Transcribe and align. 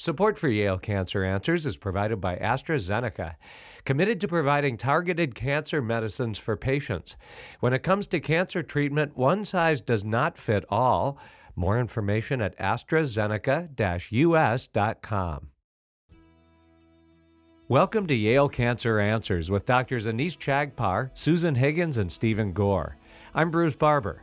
Support 0.00 0.36
for 0.38 0.48
Yale 0.48 0.78
Cancer 0.78 1.22
Answers 1.22 1.66
is 1.66 1.76
provided 1.76 2.22
by 2.22 2.36
AstraZeneca, 2.36 3.34
committed 3.84 4.18
to 4.22 4.28
providing 4.28 4.78
targeted 4.78 5.34
cancer 5.34 5.82
medicines 5.82 6.38
for 6.38 6.56
patients. 6.56 7.18
When 7.60 7.74
it 7.74 7.82
comes 7.82 8.06
to 8.06 8.18
cancer 8.18 8.62
treatment, 8.62 9.14
one 9.14 9.44
size 9.44 9.82
does 9.82 10.02
not 10.02 10.38
fit 10.38 10.64
all. 10.70 11.18
More 11.54 11.78
information 11.78 12.40
at 12.40 12.58
AstraZeneca-US.com. 12.58 15.48
Welcome 17.68 18.06
to 18.06 18.14
Yale 18.14 18.48
Cancer 18.48 19.00
Answers 19.00 19.50
with 19.50 19.66
Drs. 19.66 20.06
Anees 20.06 20.38
Chagpar, 20.38 21.10
Susan 21.12 21.54
Higgins, 21.54 21.98
and 21.98 22.10
Stephen 22.10 22.54
Gore. 22.54 22.96
I'm 23.34 23.50
Bruce 23.50 23.76
Barber. 23.76 24.22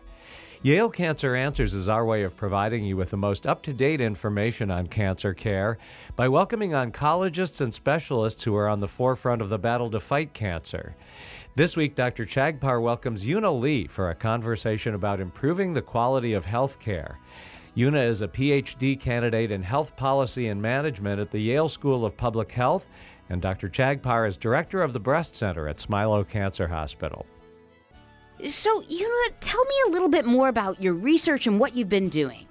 Yale 0.64 0.90
Cancer 0.90 1.36
Answers 1.36 1.76
is 1.76 1.88
our 1.88 2.04
way 2.04 2.24
of 2.24 2.36
providing 2.36 2.84
you 2.84 2.98
with 2.98 3.12
the 3.12 3.18
most 3.18 3.46
up 3.46 3.62
to 3.62 3.74
date 3.74 4.02
information 4.02 4.72
on 4.72 4.88
cancer 4.88 5.32
care 5.32 5.78
by 6.16 6.28
welcoming 6.28 6.72
oncologists 6.72 7.62
and 7.62 7.72
specialists 7.72 8.44
who 8.44 8.56
are 8.56 8.68
on 8.68 8.80
the 8.80 8.88
forefront 8.88 9.44
of 9.44 9.50
the 9.50 9.60
battle 9.60 9.92
to 9.92 10.00
fight 10.00 10.34
cancer. 10.34 10.96
This 11.56 11.78
week, 11.78 11.94
Dr. 11.94 12.26
Chagpar 12.26 12.82
welcomes 12.82 13.24
Yuna 13.24 13.60
Lee 13.60 13.86
for 13.86 14.10
a 14.10 14.16
conversation 14.16 14.96
about 14.96 15.20
improving 15.20 15.74
the 15.74 15.82
quality 15.82 16.34
of 16.34 16.46
health 16.46 16.80
care. 16.80 17.20
Yoona 17.76 18.08
is 18.08 18.24
a 18.24 18.28
PhD 18.28 19.00
candidate 19.00 19.52
in 19.52 19.62
health 19.62 19.96
policy 19.96 20.48
and 20.48 20.60
management 20.60 21.20
at 21.20 21.30
the 21.30 21.40
Yale 21.40 21.70
School 21.70 22.04
of 22.04 22.18
Public 22.18 22.52
Health, 22.52 22.90
and 23.30 23.44
Dr. 23.44 23.70
Chagpar 23.70 24.28
is 24.28 24.38
director 24.38 24.82
of 24.82 24.94
the 24.94 25.00
Breast 25.00 25.36
Center 25.36 25.68
at 25.68 25.78
Smilow 25.78 26.28
Cancer 26.28 26.68
Hospital. 26.68 27.28
So, 28.46 28.84
know, 29.08 29.36
tell 29.40 29.64
me 29.64 29.76
a 29.88 29.92
little 29.92 30.10
bit 30.10 30.26
more 30.26 30.48
about 30.48 30.82
your 30.82 30.94
research 30.94 31.48
and 31.48 31.60
what 31.60 31.76
you've 31.76 31.90
been 31.90 32.10
doing. 32.10 32.48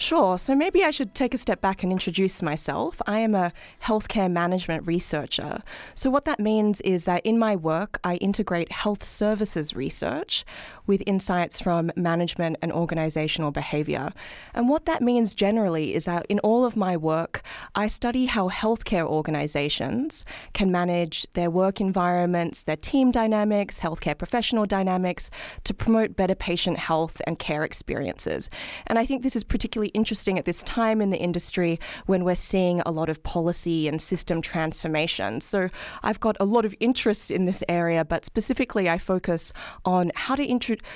Sure. 0.00 0.38
So 0.38 0.54
maybe 0.54 0.82
I 0.82 0.90
should 0.90 1.14
take 1.14 1.34
a 1.34 1.36
step 1.36 1.60
back 1.60 1.82
and 1.82 1.92
introduce 1.92 2.40
myself. 2.40 3.02
I 3.06 3.18
am 3.18 3.34
a 3.34 3.52
healthcare 3.84 4.30
management 4.30 4.86
researcher. 4.86 5.62
So, 5.94 6.08
what 6.08 6.24
that 6.24 6.40
means 6.40 6.80
is 6.80 7.04
that 7.04 7.24
in 7.24 7.38
my 7.38 7.54
work, 7.54 7.98
I 8.02 8.16
integrate 8.16 8.72
health 8.72 9.04
services 9.04 9.74
research 9.74 10.46
with 10.90 11.04
insights 11.06 11.60
from 11.60 11.92
management 11.94 12.56
and 12.60 12.72
organizational 12.72 13.52
behavior. 13.52 14.12
And 14.52 14.68
what 14.68 14.86
that 14.86 15.00
means 15.00 15.34
generally 15.34 15.94
is 15.94 16.04
that 16.06 16.26
in 16.28 16.40
all 16.40 16.64
of 16.64 16.74
my 16.74 16.96
work, 16.96 17.42
I 17.76 17.86
study 17.86 18.26
how 18.26 18.48
healthcare 18.48 19.06
organizations 19.06 20.24
can 20.52 20.72
manage 20.72 21.28
their 21.34 21.48
work 21.48 21.80
environments, 21.80 22.64
their 22.64 22.74
team 22.74 23.12
dynamics, 23.12 23.78
healthcare 23.78 24.18
professional 24.18 24.66
dynamics 24.66 25.30
to 25.62 25.72
promote 25.72 26.16
better 26.16 26.34
patient 26.34 26.78
health 26.78 27.22
and 27.24 27.38
care 27.38 27.62
experiences. 27.62 28.50
And 28.88 28.98
I 28.98 29.06
think 29.06 29.22
this 29.22 29.36
is 29.36 29.44
particularly 29.44 29.90
interesting 29.90 30.40
at 30.40 30.44
this 30.44 30.60
time 30.64 31.00
in 31.00 31.10
the 31.10 31.18
industry 31.18 31.78
when 32.06 32.24
we're 32.24 32.34
seeing 32.34 32.80
a 32.80 32.90
lot 32.90 33.08
of 33.08 33.22
policy 33.22 33.86
and 33.86 34.02
system 34.02 34.42
transformation. 34.42 35.40
So 35.40 35.68
I've 36.02 36.18
got 36.18 36.36
a 36.40 36.44
lot 36.44 36.64
of 36.64 36.74
interest 36.80 37.30
in 37.30 37.44
this 37.44 37.62
area, 37.68 38.04
but 38.04 38.24
specifically 38.24 38.90
I 38.90 38.98
focus 38.98 39.52
on 39.84 40.10
how 40.16 40.34
to 40.34 40.44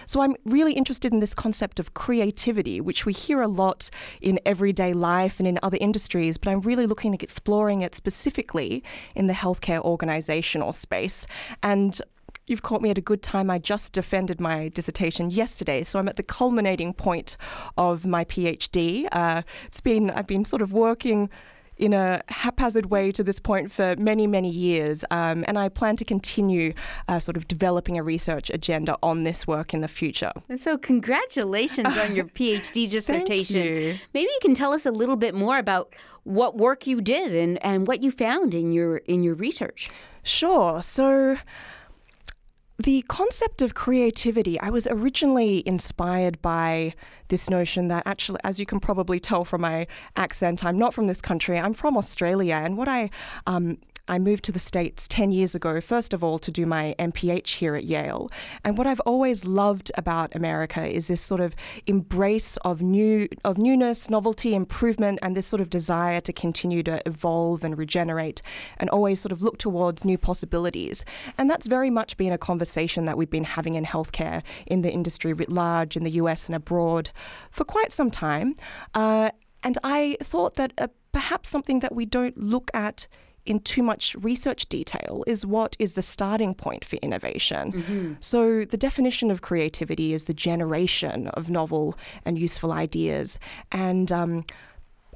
So 0.06 0.20
I'm 0.20 0.34
really 0.44 0.72
interested 0.72 1.12
in 1.12 1.20
this 1.20 1.34
concept 1.34 1.80
of 1.80 1.94
creativity, 1.94 2.80
which 2.80 3.06
we 3.06 3.12
hear 3.12 3.40
a 3.42 3.48
lot 3.48 3.90
in 4.20 4.38
everyday 4.44 4.92
life 4.92 5.38
and 5.38 5.46
in 5.46 5.58
other 5.62 5.78
industries, 5.80 6.38
but 6.38 6.50
I'm 6.50 6.60
really 6.60 6.86
looking 6.86 7.14
at 7.14 7.22
exploring 7.22 7.82
it 7.82 7.94
specifically 7.94 8.82
in 9.14 9.26
the 9.26 9.32
healthcare 9.32 9.80
organizational 9.80 10.72
space. 10.72 11.26
And 11.62 12.00
You've 12.46 12.62
caught 12.62 12.82
me 12.82 12.90
at 12.90 12.98
a 12.98 13.00
good 13.00 13.22
time. 13.22 13.50
I 13.50 13.58
just 13.58 13.94
defended 13.94 14.38
my 14.38 14.68
dissertation 14.68 15.30
yesterday, 15.30 15.82
so 15.82 15.98
I'm 15.98 16.08
at 16.08 16.16
the 16.16 16.22
culminating 16.22 16.92
point 16.92 17.38
of 17.78 18.04
my 18.04 18.24
PhD. 18.26 19.08
Uh, 19.10 19.42
it's 19.66 19.80
been 19.80 20.10
I've 20.10 20.26
been 20.26 20.44
sort 20.44 20.60
of 20.60 20.70
working 20.70 21.30
in 21.76 21.92
a 21.92 22.22
haphazard 22.28 22.86
way 22.86 23.10
to 23.12 23.24
this 23.24 23.38
point 23.38 23.72
for 23.72 23.96
many, 23.96 24.26
many 24.26 24.50
years. 24.50 25.04
Um, 25.10 25.44
and 25.48 25.58
I 25.58 25.68
plan 25.68 25.96
to 25.96 26.04
continue 26.04 26.74
uh, 27.08 27.18
sort 27.18 27.36
of 27.36 27.48
developing 27.48 27.98
a 27.98 28.02
research 28.02 28.50
agenda 28.50 28.96
on 29.02 29.24
this 29.24 29.46
work 29.46 29.74
in 29.74 29.80
the 29.80 29.88
future. 29.88 30.32
So, 30.56 30.78
congratulations 30.78 31.96
on 31.96 32.14
your 32.14 32.24
PhD 32.36 32.88
dissertation. 32.88 33.64
You. 33.64 33.98
Maybe 34.12 34.30
you 34.30 34.38
can 34.40 34.54
tell 34.54 34.72
us 34.72 34.86
a 34.86 34.90
little 34.90 35.16
bit 35.16 35.34
more 35.34 35.58
about 35.58 35.94
what 36.22 36.56
work 36.56 36.86
you 36.86 37.00
did 37.00 37.34
and, 37.34 37.62
and 37.64 37.86
what 37.86 38.02
you 38.02 38.10
found 38.10 38.54
in 38.54 38.72
your 38.72 38.98
in 38.98 39.22
your 39.22 39.34
research. 39.34 39.90
Sure. 40.22 40.80
So, 40.80 41.36
the 42.78 43.02
concept 43.02 43.62
of 43.62 43.74
creativity, 43.74 44.58
I 44.58 44.70
was 44.70 44.88
originally 44.88 45.62
inspired 45.66 46.42
by 46.42 46.94
this 47.28 47.48
notion 47.48 47.88
that 47.88 48.02
actually, 48.04 48.40
as 48.42 48.58
you 48.58 48.66
can 48.66 48.80
probably 48.80 49.20
tell 49.20 49.44
from 49.44 49.60
my 49.60 49.86
accent, 50.16 50.64
I'm 50.64 50.78
not 50.78 50.92
from 50.92 51.06
this 51.06 51.20
country, 51.20 51.58
I'm 51.58 51.74
from 51.74 51.96
Australia. 51.96 52.56
And 52.56 52.76
what 52.76 52.88
I 52.88 53.10
um, 53.46 53.78
I 54.06 54.18
moved 54.18 54.44
to 54.44 54.52
the 54.52 54.58
States 54.58 55.08
10 55.08 55.30
years 55.30 55.54
ago, 55.54 55.80
first 55.80 56.12
of 56.12 56.22
all, 56.22 56.38
to 56.40 56.50
do 56.50 56.66
my 56.66 56.94
MPH 56.98 57.56
here 57.56 57.74
at 57.74 57.84
Yale. 57.84 58.30
And 58.62 58.76
what 58.76 58.86
I've 58.86 59.00
always 59.00 59.46
loved 59.46 59.90
about 59.96 60.34
America 60.34 60.86
is 60.86 61.06
this 61.06 61.22
sort 61.22 61.40
of 61.40 61.54
embrace 61.86 62.58
of 62.58 62.82
new 62.82 63.28
of 63.44 63.56
newness, 63.56 64.10
novelty, 64.10 64.54
improvement, 64.54 65.18
and 65.22 65.34
this 65.34 65.46
sort 65.46 65.62
of 65.62 65.70
desire 65.70 66.20
to 66.20 66.32
continue 66.32 66.82
to 66.82 67.00
evolve 67.06 67.64
and 67.64 67.78
regenerate 67.78 68.42
and 68.76 68.90
always 68.90 69.20
sort 69.20 69.32
of 69.32 69.42
look 69.42 69.56
towards 69.56 70.04
new 70.04 70.18
possibilities. 70.18 71.04
And 71.38 71.48
that's 71.48 71.66
very 71.66 71.90
much 71.90 72.18
been 72.18 72.32
a 72.32 72.38
conversation 72.38 73.06
that 73.06 73.16
we've 73.16 73.30
been 73.30 73.44
having 73.44 73.74
in 73.74 73.86
healthcare 73.86 74.42
in 74.66 74.82
the 74.82 74.92
industry 74.92 75.32
writ 75.32 75.50
large, 75.50 75.96
in 75.96 76.04
the 76.04 76.10
US 76.12 76.48
and 76.48 76.56
abroad 76.56 77.10
for 77.50 77.64
quite 77.64 77.90
some 77.90 78.10
time. 78.10 78.54
Uh, 78.92 79.30
and 79.62 79.78
I 79.82 80.18
thought 80.22 80.54
that 80.54 80.74
uh, 80.76 80.88
perhaps 81.12 81.48
something 81.48 81.80
that 81.80 81.94
we 81.94 82.04
don't 82.04 82.36
look 82.36 82.70
at 82.74 83.06
in 83.46 83.60
too 83.60 83.82
much 83.82 84.14
research 84.20 84.68
detail 84.68 85.24
is 85.26 85.44
what 85.44 85.76
is 85.78 85.94
the 85.94 86.02
starting 86.02 86.54
point 86.54 86.84
for 86.84 86.96
innovation. 86.96 87.72
Mm-hmm. 87.72 88.12
So, 88.20 88.64
the 88.64 88.76
definition 88.76 89.30
of 89.30 89.42
creativity 89.42 90.12
is 90.12 90.24
the 90.24 90.34
generation 90.34 91.28
of 91.28 91.50
novel 91.50 91.96
and 92.24 92.38
useful 92.38 92.72
ideas. 92.72 93.38
And 93.70 94.10
um, 94.10 94.44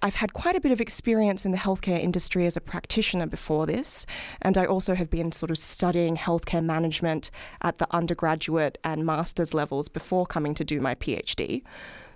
I've 0.02 0.14
had 0.14 0.32
quite 0.32 0.56
a 0.56 0.60
bit 0.60 0.72
of 0.72 0.80
experience 0.80 1.44
in 1.44 1.52
the 1.52 1.58
healthcare 1.58 2.00
industry 2.00 2.46
as 2.46 2.56
a 2.56 2.60
practitioner 2.60 3.26
before 3.26 3.66
this, 3.66 4.06
and 4.42 4.56
I 4.56 4.64
also 4.64 4.94
have 4.94 5.10
been 5.10 5.32
sort 5.32 5.50
of 5.50 5.58
studying 5.58 6.16
healthcare 6.16 6.64
management 6.64 7.30
at 7.62 7.78
the 7.78 7.86
undergraduate 7.94 8.78
and 8.84 9.04
master's 9.04 9.54
levels 9.54 9.88
before 9.88 10.26
coming 10.26 10.54
to 10.54 10.64
do 10.64 10.80
my 10.80 10.94
PhD. 10.94 11.62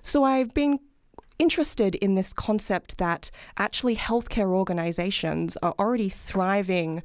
So 0.02 0.24
I've 0.24 0.54
been 0.54 0.78
interested 1.38 1.94
in 1.96 2.14
this 2.14 2.32
concept 2.32 2.98
that 2.98 3.30
actually 3.56 3.96
healthcare 3.96 4.48
organizations 4.48 5.56
are 5.62 5.74
already 5.78 6.08
thriving 6.08 7.02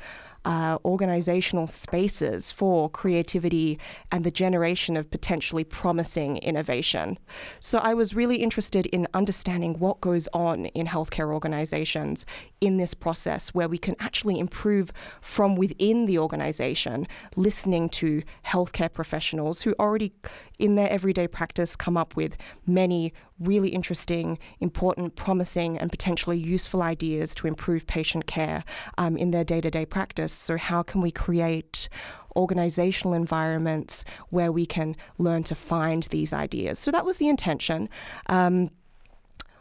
uh, 0.47 0.77
organizational 0.85 1.67
spaces 1.67 2.53
for 2.53 2.89
creativity 2.89 3.77
and 4.13 4.23
the 4.23 4.31
generation 4.31 4.95
of 4.95 5.11
potentially 5.11 5.65
promising 5.65 6.37
innovation. 6.37 7.19
So 7.59 7.79
I 7.79 7.93
was 7.93 8.15
really 8.15 8.37
interested 8.37 8.85
in 8.87 9.07
understanding 9.13 9.77
what 9.77 9.99
goes 9.99 10.29
on 10.33 10.67
in 10.67 10.87
healthcare 10.87 11.33
organizations 11.33 12.25
in 12.61 12.77
this 12.77 12.93
process 12.93 13.49
where 13.49 13.67
we 13.67 13.77
can 13.77 13.97
actually 13.99 14.39
improve 14.39 14.93
from 15.21 15.57
within 15.57 16.05
the 16.05 16.17
organization, 16.17 17.07
listening 17.35 17.89
to 17.89 18.23
healthcare 18.45 18.91
professionals 18.91 19.63
who 19.63 19.75
already 19.77 20.13
in 20.59 20.75
their 20.75 20.89
everyday 20.89 21.27
practice 21.27 21.75
come 21.75 21.97
up 21.97 22.15
with 22.15 22.37
many 22.65 23.13
really 23.39 23.69
interesting, 23.69 24.39
important, 24.59 25.15
promising, 25.15 25.77
and 25.77 25.91
potentially 25.91 26.37
useful 26.37 26.81
ideas 26.81 27.35
to 27.35 27.47
improve 27.47 27.85
patient 27.87 28.25
care 28.27 28.63
um, 28.97 29.17
in 29.17 29.31
their 29.31 29.43
day 29.43 29.61
to 29.61 29.69
day 29.69 29.85
practice. 29.85 30.33
So, 30.33 30.57
how 30.57 30.83
can 30.83 31.01
we 31.01 31.11
create 31.11 31.89
organizational 32.35 33.13
environments 33.13 34.05
where 34.29 34.51
we 34.51 34.65
can 34.65 34.95
learn 35.17 35.43
to 35.43 35.55
find 35.55 36.03
these 36.03 36.33
ideas? 36.33 36.79
So, 36.79 36.91
that 36.91 37.05
was 37.05 37.17
the 37.17 37.27
intention. 37.27 37.89
Um, 38.27 38.69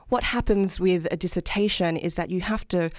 what 0.09 0.23
happens 0.23 0.79
with 0.79 1.09
a 1.11 1.17
dissertation 1.17 1.97
is 1.97 2.15
that 2.15 2.31
you 2.31 2.41
have 2.41 2.67
to 2.69 2.91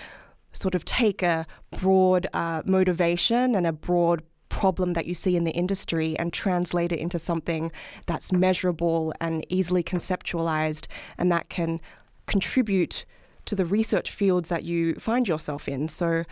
sort 0.51 0.75
of 0.75 0.83
take 0.85 1.23
a 1.23 1.45
broad 1.79 2.27
uh, 2.33 2.61
motivation 2.65 3.55
and 3.55 3.65
a 3.65 3.71
broad 3.71 4.23
problem 4.49 4.93
that 4.93 5.05
you 5.05 5.13
see 5.13 5.35
in 5.35 5.43
the 5.43 5.51
industry 5.51 6.17
and 6.17 6.31
translate 6.33 6.91
it 6.91 6.99
into 6.99 7.19
something 7.19 7.71
that's 8.05 8.31
measurable 8.31 9.13
and 9.19 9.45
easily 9.49 9.83
conceptualized 9.83 10.87
and 11.17 11.31
that 11.31 11.49
can 11.49 11.79
contribute 12.25 13.05
to 13.45 13.55
the 13.55 13.65
research 13.65 14.11
fields 14.11 14.49
that 14.49 14.63
you 14.63 14.95
find 14.95 15.27
yourself 15.27 15.67
in. 15.67 15.87
So 15.87 16.23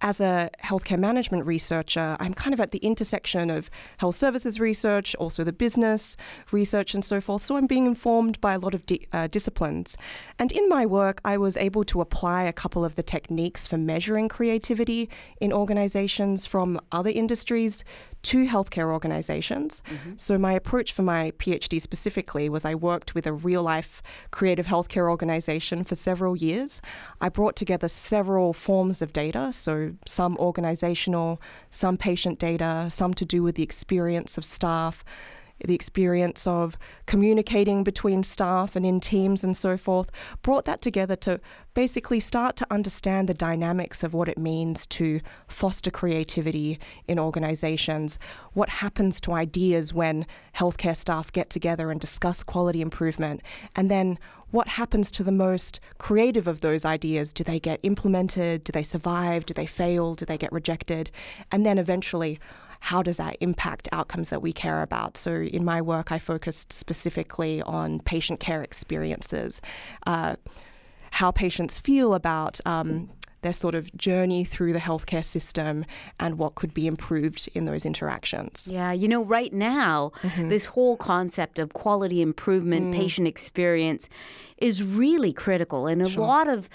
as 0.00 0.20
a 0.20 0.50
healthcare 0.62 0.98
management 0.98 1.46
researcher, 1.46 2.16
I'm 2.20 2.34
kind 2.34 2.52
of 2.52 2.60
at 2.60 2.70
the 2.70 2.78
intersection 2.78 3.50
of 3.50 3.70
health 3.98 4.16
services 4.16 4.60
research, 4.60 5.14
also 5.16 5.42
the 5.42 5.52
business 5.52 6.16
research, 6.52 6.94
and 6.94 7.04
so 7.04 7.20
forth. 7.20 7.42
So 7.42 7.56
I'm 7.56 7.66
being 7.66 7.86
informed 7.86 8.40
by 8.40 8.54
a 8.54 8.58
lot 8.58 8.74
of 8.74 8.84
di- 8.84 9.06
uh, 9.12 9.26
disciplines. 9.28 9.96
And 10.38 10.52
in 10.52 10.68
my 10.68 10.84
work, 10.84 11.20
I 11.24 11.38
was 11.38 11.56
able 11.56 11.84
to 11.84 12.00
apply 12.00 12.42
a 12.44 12.52
couple 12.52 12.84
of 12.84 12.96
the 12.96 13.02
techniques 13.02 13.66
for 13.66 13.78
measuring 13.78 14.28
creativity 14.28 15.08
in 15.40 15.52
organizations 15.52 16.46
from 16.46 16.78
other 16.92 17.10
industries 17.10 17.82
two 18.26 18.44
healthcare 18.46 18.92
organizations. 18.92 19.82
Mm-hmm. 19.88 20.14
So, 20.16 20.36
my 20.36 20.52
approach 20.52 20.92
for 20.92 21.02
my 21.02 21.30
PhD 21.38 21.80
specifically 21.80 22.48
was 22.48 22.64
I 22.64 22.74
worked 22.74 23.14
with 23.14 23.24
a 23.24 23.32
real 23.32 23.62
life 23.62 24.02
creative 24.32 24.66
healthcare 24.66 25.08
organization 25.08 25.84
for 25.84 25.94
several 25.94 26.36
years. 26.36 26.82
I 27.20 27.28
brought 27.28 27.54
together 27.54 27.86
several 27.86 28.52
forms 28.52 29.00
of 29.00 29.12
data, 29.12 29.52
so 29.52 29.92
some 30.06 30.36
organizational, 30.38 31.40
some 31.70 31.96
patient 31.96 32.40
data, 32.40 32.88
some 32.90 33.14
to 33.14 33.24
do 33.24 33.44
with 33.44 33.54
the 33.54 33.62
experience 33.62 34.36
of 34.36 34.44
staff 34.44 35.04
the 35.64 35.74
experience 35.74 36.46
of 36.46 36.76
communicating 37.06 37.82
between 37.82 38.22
staff 38.22 38.76
and 38.76 38.84
in 38.84 39.00
teams 39.00 39.42
and 39.42 39.56
so 39.56 39.76
forth, 39.76 40.10
brought 40.42 40.64
that 40.64 40.82
together 40.82 41.16
to 41.16 41.40
basically 41.74 42.20
start 42.20 42.56
to 42.56 42.66
understand 42.70 43.28
the 43.28 43.34
dynamics 43.34 44.02
of 44.02 44.14
what 44.14 44.28
it 44.28 44.38
means 44.38 44.86
to 44.86 45.20
foster 45.48 45.90
creativity 45.90 46.78
in 47.08 47.18
organizations, 47.18 48.18
what 48.52 48.68
happens 48.68 49.20
to 49.20 49.32
ideas 49.32 49.92
when 49.92 50.26
healthcare 50.54 50.96
staff 50.96 51.32
get 51.32 51.50
together 51.50 51.90
and 51.90 52.00
discuss 52.00 52.42
quality 52.42 52.80
improvement, 52.80 53.42
and 53.74 53.90
then 53.90 54.18
what 54.50 54.68
happens 54.68 55.10
to 55.10 55.24
the 55.24 55.32
most 55.32 55.80
creative 55.98 56.46
of 56.46 56.60
those 56.60 56.84
ideas? 56.84 57.32
Do 57.32 57.42
they 57.42 57.58
get 57.58 57.80
implemented? 57.82 58.62
Do 58.62 58.70
they 58.70 58.84
survive? 58.84 59.44
Do 59.44 59.52
they 59.52 59.66
fail? 59.66 60.14
Do 60.14 60.24
they 60.24 60.38
get 60.38 60.52
rejected? 60.52 61.10
And 61.50 61.66
then 61.66 61.78
eventually, 61.78 62.38
how 62.80 63.02
does 63.02 63.16
that 63.16 63.36
impact 63.40 63.88
outcomes 63.92 64.30
that 64.30 64.42
we 64.42 64.52
care 64.52 64.82
about? 64.82 65.16
So, 65.16 65.34
in 65.34 65.64
my 65.64 65.80
work, 65.80 66.12
I 66.12 66.18
focused 66.18 66.72
specifically 66.72 67.62
on 67.62 68.00
patient 68.00 68.40
care 68.40 68.62
experiences, 68.62 69.60
uh, 70.06 70.36
how 71.12 71.30
patients 71.30 71.78
feel 71.78 72.14
about. 72.14 72.60
Um, 72.66 73.10
their 73.42 73.52
sort 73.52 73.76
of 73.76 73.94
journey 73.96 74.44
through 74.44 74.72
the 74.72 74.80
healthcare 74.80 75.24
system 75.24 75.84
and 76.18 76.36
what 76.36 76.56
could 76.56 76.74
be 76.74 76.86
improved 76.88 77.48
in 77.54 77.64
those 77.64 77.86
interactions. 77.86 78.68
Yeah, 78.68 78.90
you 78.90 79.06
know, 79.06 79.22
right 79.22 79.52
now, 79.52 80.10
mm-hmm. 80.22 80.48
this 80.48 80.66
whole 80.66 80.96
concept 80.96 81.60
of 81.60 81.72
quality 81.72 82.22
improvement, 82.22 82.86
mm. 82.86 82.96
patient 82.96 83.28
experience 83.28 84.08
is 84.56 84.82
really 84.82 85.32
critical. 85.32 85.86
And 85.86 86.02
a 86.02 86.10
sure. 86.10 86.26
lot 86.26 86.48
of 86.48 86.68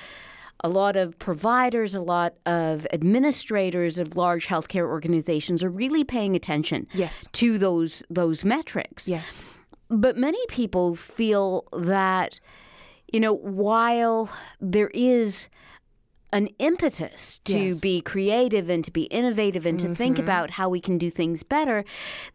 a 0.64 0.70
lot 0.70 0.96
of 0.96 1.18
providers, 1.20 1.96
a 1.96 2.02
lot 2.02 2.36
of 2.46 2.88
administrators 2.94 3.98
of 3.98 4.16
large 4.16 4.48
healthcare 4.48 4.88
organizations 4.88 5.64
are 5.64 5.70
really 5.70 6.04
paying 6.04 6.36
attention 6.36 6.88
yes. 6.94 7.28
to 7.34 7.58
those 7.58 8.04
those 8.10 8.44
metrics. 8.44 9.08
Yes. 9.08 9.36
But 9.90 10.18
many 10.18 10.40
people 10.48 10.96
feel 10.96 11.66
that 11.74 12.40
you 13.12 13.20
know 13.20 13.34
while 13.34 14.30
there 14.60 14.90
is 14.94 15.50
an 16.34 16.48
impetus 16.60 17.40
to 17.40 17.60
yes. 17.60 17.80
be 17.80 18.02
creative 18.02 18.70
and 18.70 18.84
to 18.86 18.92
be 18.92 19.04
innovative 19.04 19.66
and 19.66 19.80
to 19.80 19.88
mm-hmm. 19.88 19.96
think 19.96 20.20
about 20.20 20.52
how 20.52 20.70
we 20.70 20.80
can 20.80 20.98
do 20.98 21.10
things 21.10 21.44
better 21.44 21.84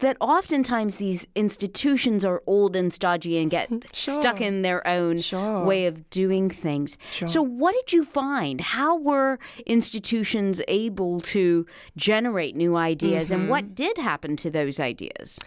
that 0.00 0.16
oftentimes 0.20 0.96
these 0.96 1.26
institutions 1.34 2.24
are 2.24 2.42
old 2.46 2.76
and 2.76 2.92
stodgy 2.92 3.38
and 3.38 3.50
get 3.50 3.70
sure. 3.92 4.14
stuck 4.14 4.40
in 4.40 4.62
their 4.62 4.86
own 4.86 5.20
sure. 5.20 5.64
way 5.64 5.86
of 5.86 6.08
doing 6.10 6.50
things. 6.50 6.98
Sure. 7.10 7.28
So 7.28 7.42
what 7.42 7.74
did 7.74 7.92
you 7.92 8.04
find? 8.04 8.60
How 8.60 8.96
were 8.96 9.38
institutions 9.64 10.60
able 10.68 11.20
to 11.22 11.66
generate 11.96 12.54
new 12.54 12.76
ideas 12.76 13.30
mm-hmm. 13.30 13.40
and 13.42 13.50
what 13.50 13.74
did 13.74 13.96
happen 13.98 14.36
to 14.36 14.50
those 14.50 14.78
ideas? 14.78 15.38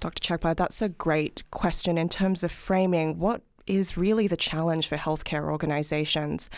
Dr. 0.00 0.20
Chagpar, 0.22 0.56
that's 0.56 0.80
a 0.80 0.88
great 0.88 1.42
question 1.50 1.98
in 1.98 2.08
terms 2.08 2.44
of 2.44 2.52
framing 2.52 3.18
what 3.18 3.42
is 3.66 3.96
really 3.96 4.26
the 4.26 4.36
challenge 4.36 4.86
for 4.88 4.96
healthcare 4.96 5.44
organizations 5.44 6.48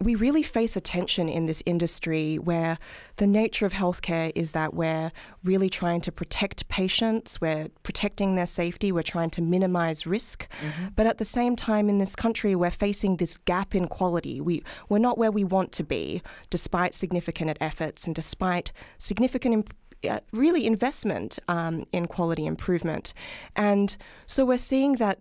we 0.00 0.14
really 0.14 0.42
face 0.42 0.76
a 0.76 0.80
tension 0.80 1.28
in 1.28 1.44
this 1.44 1.62
industry 1.66 2.38
where 2.38 2.78
the 3.16 3.26
nature 3.26 3.66
of 3.66 3.74
healthcare 3.74 4.32
is 4.34 4.52
that 4.52 4.72
we're 4.72 5.12
really 5.44 5.68
trying 5.68 6.00
to 6.00 6.10
protect 6.10 6.66
patients, 6.68 7.38
we're 7.40 7.68
protecting 7.82 8.34
their 8.34 8.46
safety, 8.46 8.92
we're 8.92 9.02
trying 9.02 9.28
to 9.30 9.42
minimize 9.42 10.06
risk. 10.06 10.48
Mm-hmm. 10.62 10.88
But 10.96 11.06
at 11.06 11.18
the 11.18 11.24
same 11.24 11.54
time, 11.54 11.90
in 11.90 11.98
this 11.98 12.16
country, 12.16 12.54
we're 12.54 12.70
facing 12.70 13.18
this 13.18 13.36
gap 13.36 13.74
in 13.74 13.88
quality. 13.88 14.40
We, 14.40 14.62
we're 14.88 14.98
not 14.98 15.18
where 15.18 15.30
we 15.30 15.44
want 15.44 15.70
to 15.72 15.84
be, 15.84 16.22
despite 16.48 16.94
significant 16.94 17.58
efforts 17.60 18.06
and 18.06 18.14
despite 18.14 18.72
significant 18.96 19.52
imp- 19.54 19.74
uh, 20.08 20.20
really 20.32 20.66
investment 20.66 21.38
um, 21.48 21.84
in 21.92 22.06
quality 22.06 22.46
improvement. 22.46 23.12
And 23.54 23.94
so 24.24 24.46
we're 24.46 24.56
seeing 24.56 24.96
that 24.96 25.18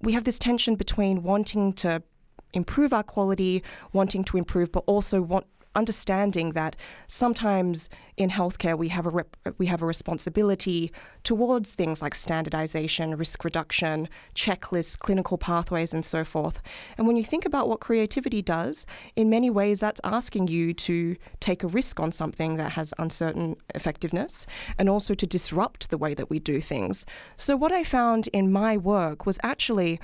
we 0.00 0.12
have 0.12 0.22
this 0.22 0.38
tension 0.38 0.76
between 0.76 1.24
wanting 1.24 1.72
to 1.74 2.02
improve 2.52 2.92
our 2.92 3.02
quality, 3.02 3.62
wanting 3.92 4.24
to 4.24 4.36
improve, 4.36 4.72
but 4.72 4.84
also 4.86 5.22
want 5.22 5.46
understanding 5.76 6.50
that 6.50 6.74
sometimes 7.06 7.88
in 8.16 8.28
healthcare 8.28 8.76
we 8.76 8.88
have 8.88 9.06
a 9.06 9.10
rep- 9.10 9.36
we 9.58 9.66
have 9.66 9.82
a 9.82 9.86
responsibility 9.86 10.92
towards 11.22 11.74
things 11.74 12.02
like 12.02 12.14
standardization, 12.14 13.16
risk 13.16 13.44
reduction, 13.44 14.08
checklists, 14.34 14.98
clinical 14.98 15.38
pathways, 15.38 15.94
and 15.94 16.04
so 16.04 16.24
forth. 16.24 16.60
And 16.98 17.06
when 17.06 17.16
you 17.16 17.24
think 17.24 17.44
about 17.46 17.68
what 17.68 17.80
creativity 17.80 18.42
does, 18.42 18.84
in 19.14 19.30
many 19.30 19.48
ways 19.48 19.80
that's 19.80 20.00
asking 20.02 20.48
you 20.48 20.74
to 20.74 21.16
take 21.38 21.62
a 21.62 21.68
risk 21.68 22.00
on 22.00 22.10
something 22.10 22.56
that 22.56 22.72
has 22.72 22.92
uncertain 22.98 23.56
effectiveness, 23.74 24.46
and 24.76 24.88
also 24.88 25.14
to 25.14 25.26
disrupt 25.26 25.90
the 25.90 25.98
way 25.98 26.14
that 26.14 26.30
we 26.30 26.40
do 26.40 26.60
things. 26.60 27.06
So 27.36 27.56
what 27.56 27.70
I 27.70 27.84
found 27.84 28.26
in 28.28 28.50
my 28.50 28.76
work 28.76 29.24
was 29.24 29.38
actually 29.42 30.00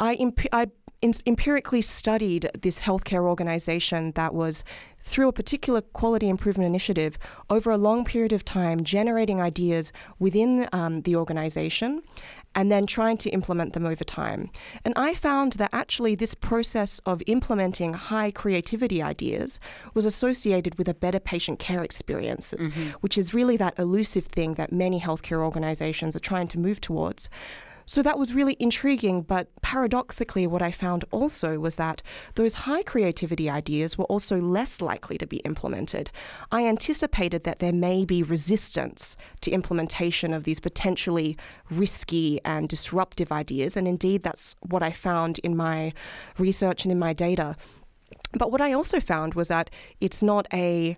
I, 0.00 0.14
imp- 0.14 0.52
I 0.52 0.66
in- 1.04 1.14
empirically 1.26 1.82
studied 1.82 2.50
this 2.58 2.82
healthcare 2.82 3.24
organization 3.24 4.12
that 4.12 4.32
was, 4.34 4.64
through 5.00 5.28
a 5.28 5.32
particular 5.32 5.82
quality 5.82 6.30
improvement 6.30 6.66
initiative, 6.66 7.18
over 7.50 7.70
a 7.70 7.76
long 7.76 8.06
period 8.06 8.32
of 8.32 8.42
time, 8.42 8.82
generating 8.82 9.38
ideas 9.38 9.92
within 10.18 10.66
um, 10.72 11.02
the 11.02 11.14
organization 11.14 12.02
and 12.54 12.70
then 12.70 12.86
trying 12.86 13.18
to 13.18 13.28
implement 13.30 13.72
them 13.74 13.84
over 13.84 14.04
time. 14.04 14.48
And 14.84 14.94
I 14.96 15.12
found 15.12 15.54
that 15.54 15.70
actually 15.72 16.14
this 16.14 16.34
process 16.34 17.00
of 17.04 17.22
implementing 17.26 17.94
high 17.94 18.30
creativity 18.30 19.02
ideas 19.02 19.60
was 19.92 20.06
associated 20.06 20.78
with 20.78 20.88
a 20.88 20.94
better 20.94 21.20
patient 21.20 21.58
care 21.58 21.82
experience, 21.82 22.54
mm-hmm. 22.56 22.90
which 23.00 23.18
is 23.18 23.34
really 23.34 23.56
that 23.58 23.78
elusive 23.78 24.26
thing 24.26 24.54
that 24.54 24.72
many 24.72 25.00
healthcare 25.00 25.42
organizations 25.42 26.16
are 26.16 26.20
trying 26.20 26.48
to 26.48 26.58
move 26.58 26.80
towards. 26.80 27.28
So 27.86 28.02
that 28.02 28.18
was 28.18 28.32
really 28.32 28.56
intriguing, 28.58 29.22
but 29.22 29.48
paradoxically, 29.62 30.46
what 30.46 30.62
I 30.62 30.70
found 30.70 31.04
also 31.10 31.58
was 31.58 31.76
that 31.76 32.02
those 32.34 32.54
high 32.54 32.82
creativity 32.82 33.50
ideas 33.50 33.98
were 33.98 34.06
also 34.06 34.38
less 34.38 34.80
likely 34.80 35.18
to 35.18 35.26
be 35.26 35.38
implemented. 35.38 36.10
I 36.50 36.66
anticipated 36.66 37.44
that 37.44 37.58
there 37.58 37.72
may 37.72 38.04
be 38.04 38.22
resistance 38.22 39.16
to 39.42 39.50
implementation 39.50 40.32
of 40.32 40.44
these 40.44 40.60
potentially 40.60 41.36
risky 41.70 42.40
and 42.44 42.68
disruptive 42.68 43.30
ideas, 43.30 43.76
and 43.76 43.86
indeed, 43.86 44.22
that's 44.22 44.54
what 44.60 44.82
I 44.82 44.92
found 44.92 45.38
in 45.40 45.56
my 45.56 45.92
research 46.38 46.84
and 46.84 46.92
in 46.92 46.98
my 46.98 47.12
data. 47.12 47.56
But 48.32 48.50
what 48.50 48.60
I 48.60 48.72
also 48.72 49.00
found 49.00 49.34
was 49.34 49.48
that 49.48 49.70
it's 50.00 50.22
not 50.22 50.46
a 50.52 50.96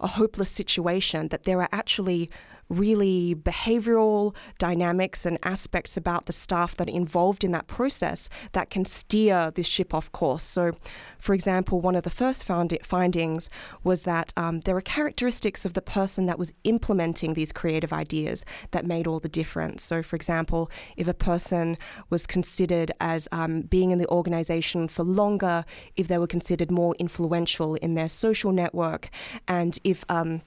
a 0.00 0.06
hopeless 0.06 0.50
situation, 0.50 1.28
that 1.28 1.42
there 1.44 1.60
are 1.60 1.68
actually 1.72 2.30
really 2.68 3.34
behavioral 3.34 4.34
dynamics 4.58 5.24
and 5.24 5.38
aspects 5.42 5.96
about 5.96 6.26
the 6.26 6.32
staff 6.32 6.76
that 6.76 6.88
are 6.88 6.92
involved 6.92 7.44
in 7.44 7.52
that 7.52 7.66
process 7.66 8.28
that 8.52 8.70
can 8.70 8.84
steer 8.84 9.50
this 9.50 9.66
ship 9.66 9.94
off 9.94 10.10
course. 10.12 10.42
So, 10.42 10.72
for 11.18 11.34
example, 11.34 11.80
one 11.80 11.96
of 11.96 12.04
the 12.04 12.10
first 12.10 12.44
found 12.44 12.76
findings 12.82 13.48
was 13.82 14.04
that 14.04 14.32
um, 14.36 14.60
there 14.60 14.76
are 14.76 14.80
characteristics 14.80 15.64
of 15.64 15.72
the 15.74 15.82
person 15.82 16.26
that 16.26 16.38
was 16.38 16.52
implementing 16.64 17.34
these 17.34 17.52
creative 17.52 17.92
ideas 17.92 18.44
that 18.70 18.86
made 18.86 19.06
all 19.06 19.18
the 19.18 19.28
difference. 19.28 19.82
So, 19.82 20.02
for 20.02 20.16
example, 20.16 20.70
if 20.96 21.08
a 21.08 21.14
person 21.14 21.78
was 22.10 22.26
considered 22.26 22.92
as 23.00 23.28
um, 23.32 23.62
being 23.62 23.90
in 23.90 23.98
the 23.98 24.08
organization 24.08 24.88
for 24.88 25.04
longer, 25.04 25.64
if 25.96 26.08
they 26.08 26.18
were 26.18 26.26
considered 26.26 26.70
more 26.70 26.94
influential 26.98 27.74
in 27.76 27.94
their 27.94 28.08
social 28.08 28.52
network, 28.52 29.10
and 29.46 29.78
if 29.84 30.04
um, 30.08 30.42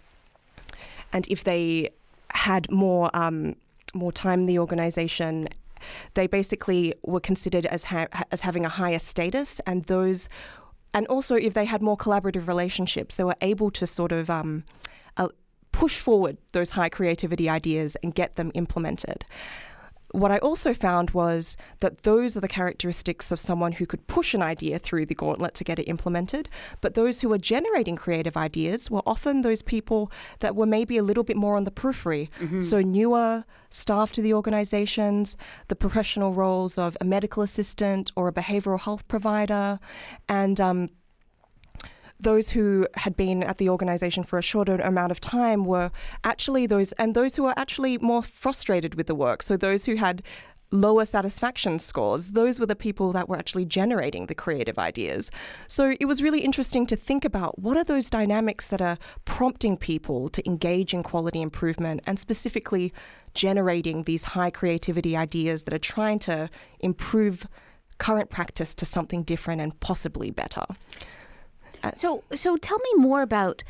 and 1.13 1.27
if 1.27 1.43
they 1.43 1.89
had 2.33 2.69
more 2.71 3.09
um, 3.13 3.55
more 3.93 4.11
time 4.11 4.41
in 4.41 4.45
the 4.45 4.59
organization 4.59 5.47
they 6.13 6.27
basically 6.27 6.93
were 7.03 7.19
considered 7.19 7.65
as 7.65 7.85
ha- 7.85 8.07
as 8.31 8.41
having 8.41 8.65
a 8.65 8.69
higher 8.69 8.99
status, 8.99 9.59
and 9.65 9.83
those, 9.85 10.29
and 10.93 11.07
also 11.07 11.35
if 11.35 11.53
they 11.53 11.65
had 11.65 11.81
more 11.81 11.97
collaborative 11.97 12.47
relationships, 12.47 13.17
they 13.17 13.23
were 13.23 13.35
able 13.41 13.71
to 13.71 13.87
sort 13.87 14.11
of 14.11 14.29
um, 14.29 14.63
uh, 15.17 15.29
push 15.71 15.97
forward 15.97 16.37
those 16.51 16.71
high 16.71 16.89
creativity 16.89 17.49
ideas 17.49 17.97
and 18.03 18.13
get 18.13 18.35
them 18.35 18.51
implemented. 18.53 19.25
What 20.11 20.31
I 20.31 20.37
also 20.39 20.73
found 20.73 21.11
was 21.11 21.55
that 21.79 22.03
those 22.03 22.35
are 22.35 22.41
the 22.41 22.47
characteristics 22.47 23.31
of 23.31 23.39
someone 23.39 23.73
who 23.73 23.85
could 23.85 24.05
push 24.07 24.33
an 24.33 24.41
idea 24.41 24.79
through 24.79 25.05
the 25.05 25.15
gauntlet 25.15 25.53
to 25.55 25.63
get 25.63 25.79
it 25.79 25.83
implemented. 25.83 26.49
But 26.81 26.95
those 26.95 27.21
who 27.21 27.31
are 27.33 27.37
generating 27.37 27.95
creative 27.95 28.35
ideas 28.35 28.91
were 28.91 29.01
often 29.05 29.41
those 29.41 29.61
people 29.61 30.11
that 30.39 30.55
were 30.55 30.65
maybe 30.65 30.97
a 30.97 31.03
little 31.03 31.23
bit 31.23 31.37
more 31.37 31.55
on 31.55 31.63
the 31.63 31.71
periphery. 31.71 32.29
Mm-hmm. 32.39 32.59
So, 32.59 32.81
newer 32.81 33.45
staff 33.69 34.11
to 34.11 34.21
the 34.21 34.33
organizations, 34.33 35.37
the 35.69 35.75
professional 35.75 36.33
roles 36.33 36.77
of 36.77 36.97
a 36.99 37.05
medical 37.05 37.41
assistant 37.41 38.11
or 38.15 38.27
a 38.27 38.33
behavioral 38.33 38.81
health 38.81 39.07
provider, 39.07 39.79
and 40.27 40.59
um, 40.59 40.89
those 42.21 42.51
who 42.51 42.87
had 42.95 43.15
been 43.15 43.43
at 43.43 43.57
the 43.57 43.69
organization 43.69 44.23
for 44.23 44.37
a 44.37 44.41
shorter 44.41 44.75
amount 44.75 45.11
of 45.11 45.19
time 45.19 45.65
were 45.65 45.91
actually 46.23 46.65
those, 46.67 46.91
and 46.93 47.15
those 47.15 47.35
who 47.35 47.43
were 47.43 47.57
actually 47.57 47.97
more 47.97 48.23
frustrated 48.23 48.95
with 48.95 49.07
the 49.07 49.15
work. 49.15 49.41
So 49.43 49.57
those 49.57 49.85
who 49.85 49.95
had 49.95 50.23
lower 50.71 51.03
satisfaction 51.03 51.79
scores, 51.79 52.31
those 52.31 52.59
were 52.59 52.65
the 52.65 52.75
people 52.75 53.11
that 53.11 53.27
were 53.27 53.37
actually 53.37 53.65
generating 53.65 54.27
the 54.27 54.35
creative 54.35 54.79
ideas. 54.79 55.29
So 55.67 55.95
it 55.99 56.05
was 56.05 56.23
really 56.23 56.39
interesting 56.39 56.85
to 56.87 56.95
think 56.95 57.25
about 57.25 57.59
what 57.59 57.75
are 57.75 57.83
those 57.83 58.09
dynamics 58.09 58.67
that 58.69 58.81
are 58.81 58.97
prompting 59.25 59.75
people 59.75 60.29
to 60.29 60.45
engage 60.47 60.93
in 60.93 61.03
quality 61.03 61.41
improvement 61.41 62.01
and 62.07 62.17
specifically 62.17 62.93
generating 63.33 64.03
these 64.03 64.23
high 64.23 64.49
creativity 64.49 65.17
ideas 65.17 65.65
that 65.65 65.73
are 65.73 65.79
trying 65.79 66.19
to 66.19 66.49
improve 66.79 67.45
current 67.97 68.29
practice 68.29 68.73
to 68.75 68.85
something 68.85 69.23
different 69.23 69.61
and 69.61 69.77
possibly 69.79 70.31
better. 70.31 70.65
So, 71.95 72.23
so 72.33 72.57
tell 72.57 72.77
me 72.79 72.91
more 72.95 73.21
about 73.21 73.63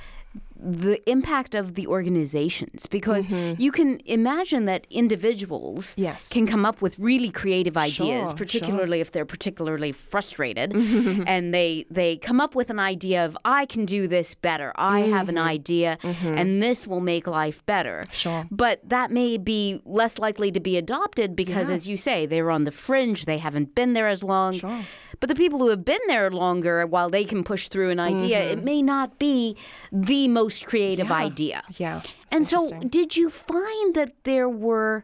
the 0.62 1.10
impact 1.10 1.56
of 1.56 1.74
the 1.74 1.88
organizations 1.88 2.86
because 2.86 3.26
mm-hmm. 3.26 3.60
you 3.60 3.72
can 3.72 4.00
imagine 4.06 4.66
that 4.66 4.86
individuals 4.92 5.94
yes. 5.98 6.30
can 6.30 6.46
come 6.46 6.66
up 6.66 6.82
with 6.82 6.98
really 7.00 7.30
creative 7.32 7.76
ideas 7.78 8.28
sure, 8.28 8.36
particularly 8.36 8.98
sure. 8.98 9.02
if 9.02 9.12
they're 9.12 9.26
particularly 9.26 9.92
frustrated 9.92 10.72
and 11.28 11.52
they 11.52 11.86
they 11.90 12.18
come 12.18 12.40
up 12.40 12.54
with 12.54 12.70
an 12.70 12.78
idea 12.78 13.26
of 13.26 13.36
I 13.44 13.66
can 13.66 13.86
do 13.86 14.08
this 14.08 14.36
better 14.36 14.72
I 14.76 15.02
mm-hmm. 15.02 15.14
have 15.14 15.30
an 15.30 15.40
idea 15.40 15.98
mm-hmm. 16.04 16.38
and 16.38 16.62
this 16.62 16.86
will 16.86 17.02
make 17.02 17.26
life 17.26 17.66
better 17.66 18.04
sure 18.12 18.46
but 18.52 18.88
that 18.88 19.10
may 19.10 19.38
be 19.38 19.82
less 19.84 20.20
likely 20.20 20.52
to 20.52 20.60
be 20.60 20.78
adopted 20.78 21.36
because 21.36 21.70
yeah. 21.70 21.76
as 21.76 21.88
you 21.88 21.98
say 21.98 22.28
they're 22.28 22.52
on 22.52 22.66
the 22.66 22.72
fringe 22.72 23.26
they 23.26 23.40
haven't 23.40 23.74
been 23.74 23.94
there 23.94 24.08
as 24.08 24.24
long 24.24 24.54
sure. 24.54 24.82
but 25.20 25.28
the 25.28 25.36
people 25.36 25.58
who 25.58 25.70
have 25.70 25.84
been 25.84 26.02
there 26.08 26.30
longer 26.30 26.86
while 26.86 27.10
they 27.10 27.24
can 27.24 27.44
push 27.44 27.68
through 27.68 27.90
an 27.90 28.00
idea 28.00 28.44
it 28.44 28.64
may 28.64 28.84
not 28.84 29.18
be 29.18 29.58
the 29.92 30.28
most 30.28 30.51
most 30.52 30.66
creative 30.66 31.08
yeah. 31.08 31.14
idea. 31.14 31.64
Yeah. 31.78 32.02
And 32.32 32.48
so, 32.48 32.70
did 32.80 33.16
you 33.16 33.30
find 33.30 33.96
that 33.96 34.24
there 34.24 34.50
were 34.50 35.04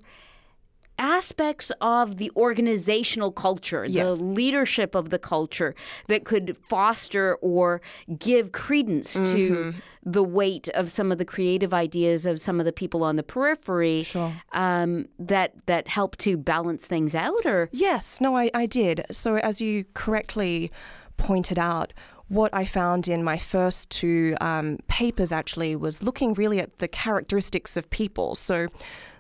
aspects 0.99 1.71
of 1.79 2.17
the 2.17 2.31
organizational 2.35 3.31
culture, 3.31 3.85
yes. 3.85 4.03
the 4.17 4.23
leadership 4.23 4.95
of 4.95 5.11
the 5.11 5.19
culture 5.19 5.75
that 6.07 6.25
could 6.25 6.57
foster 6.57 7.35
or 7.35 7.81
give 8.17 8.51
credence 8.51 9.15
mm-hmm. 9.15 9.31
to 9.31 9.73
the 10.03 10.23
weight 10.23 10.67
of 10.69 10.89
some 10.89 11.11
of 11.11 11.19
the 11.19 11.25
creative 11.25 11.71
ideas 11.71 12.25
of 12.25 12.41
some 12.41 12.59
of 12.59 12.65
the 12.65 12.73
people 12.73 13.03
on 13.03 13.15
the 13.15 13.21
periphery 13.21 14.03
sure. 14.03 14.33
um, 14.53 15.07
that 15.19 15.53
that 15.67 15.87
help 15.87 16.17
to 16.17 16.35
balance 16.35 16.85
things 16.85 17.13
out 17.13 17.45
or 17.45 17.69
yes 17.71 18.19
no 18.19 18.35
I, 18.35 18.49
I 18.53 18.65
did 18.65 19.05
so 19.11 19.35
as 19.35 19.59
you 19.61 19.85
correctly 19.93 20.71
pointed 21.17 21.59
out 21.59 21.93
what 22.29 22.53
I 22.53 22.65
found 22.65 23.07
in 23.07 23.23
my 23.23 23.37
first 23.37 23.89
two 23.89 24.35
um, 24.41 24.79
papers 24.87 25.31
actually 25.31 25.75
was 25.75 26.03
looking 26.03 26.33
really 26.33 26.59
at 26.59 26.79
the 26.79 26.87
characteristics 26.87 27.77
of 27.77 27.89
people. 27.89 28.35
So 28.35 28.67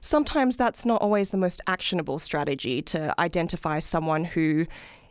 sometimes 0.01 0.57
that's 0.57 0.85
not 0.85 1.01
always 1.01 1.31
the 1.31 1.37
most 1.37 1.61
actionable 1.67 2.19
strategy 2.19 2.81
to 2.83 3.17
identify 3.19 3.79
someone 3.79 4.25
who 4.25 4.65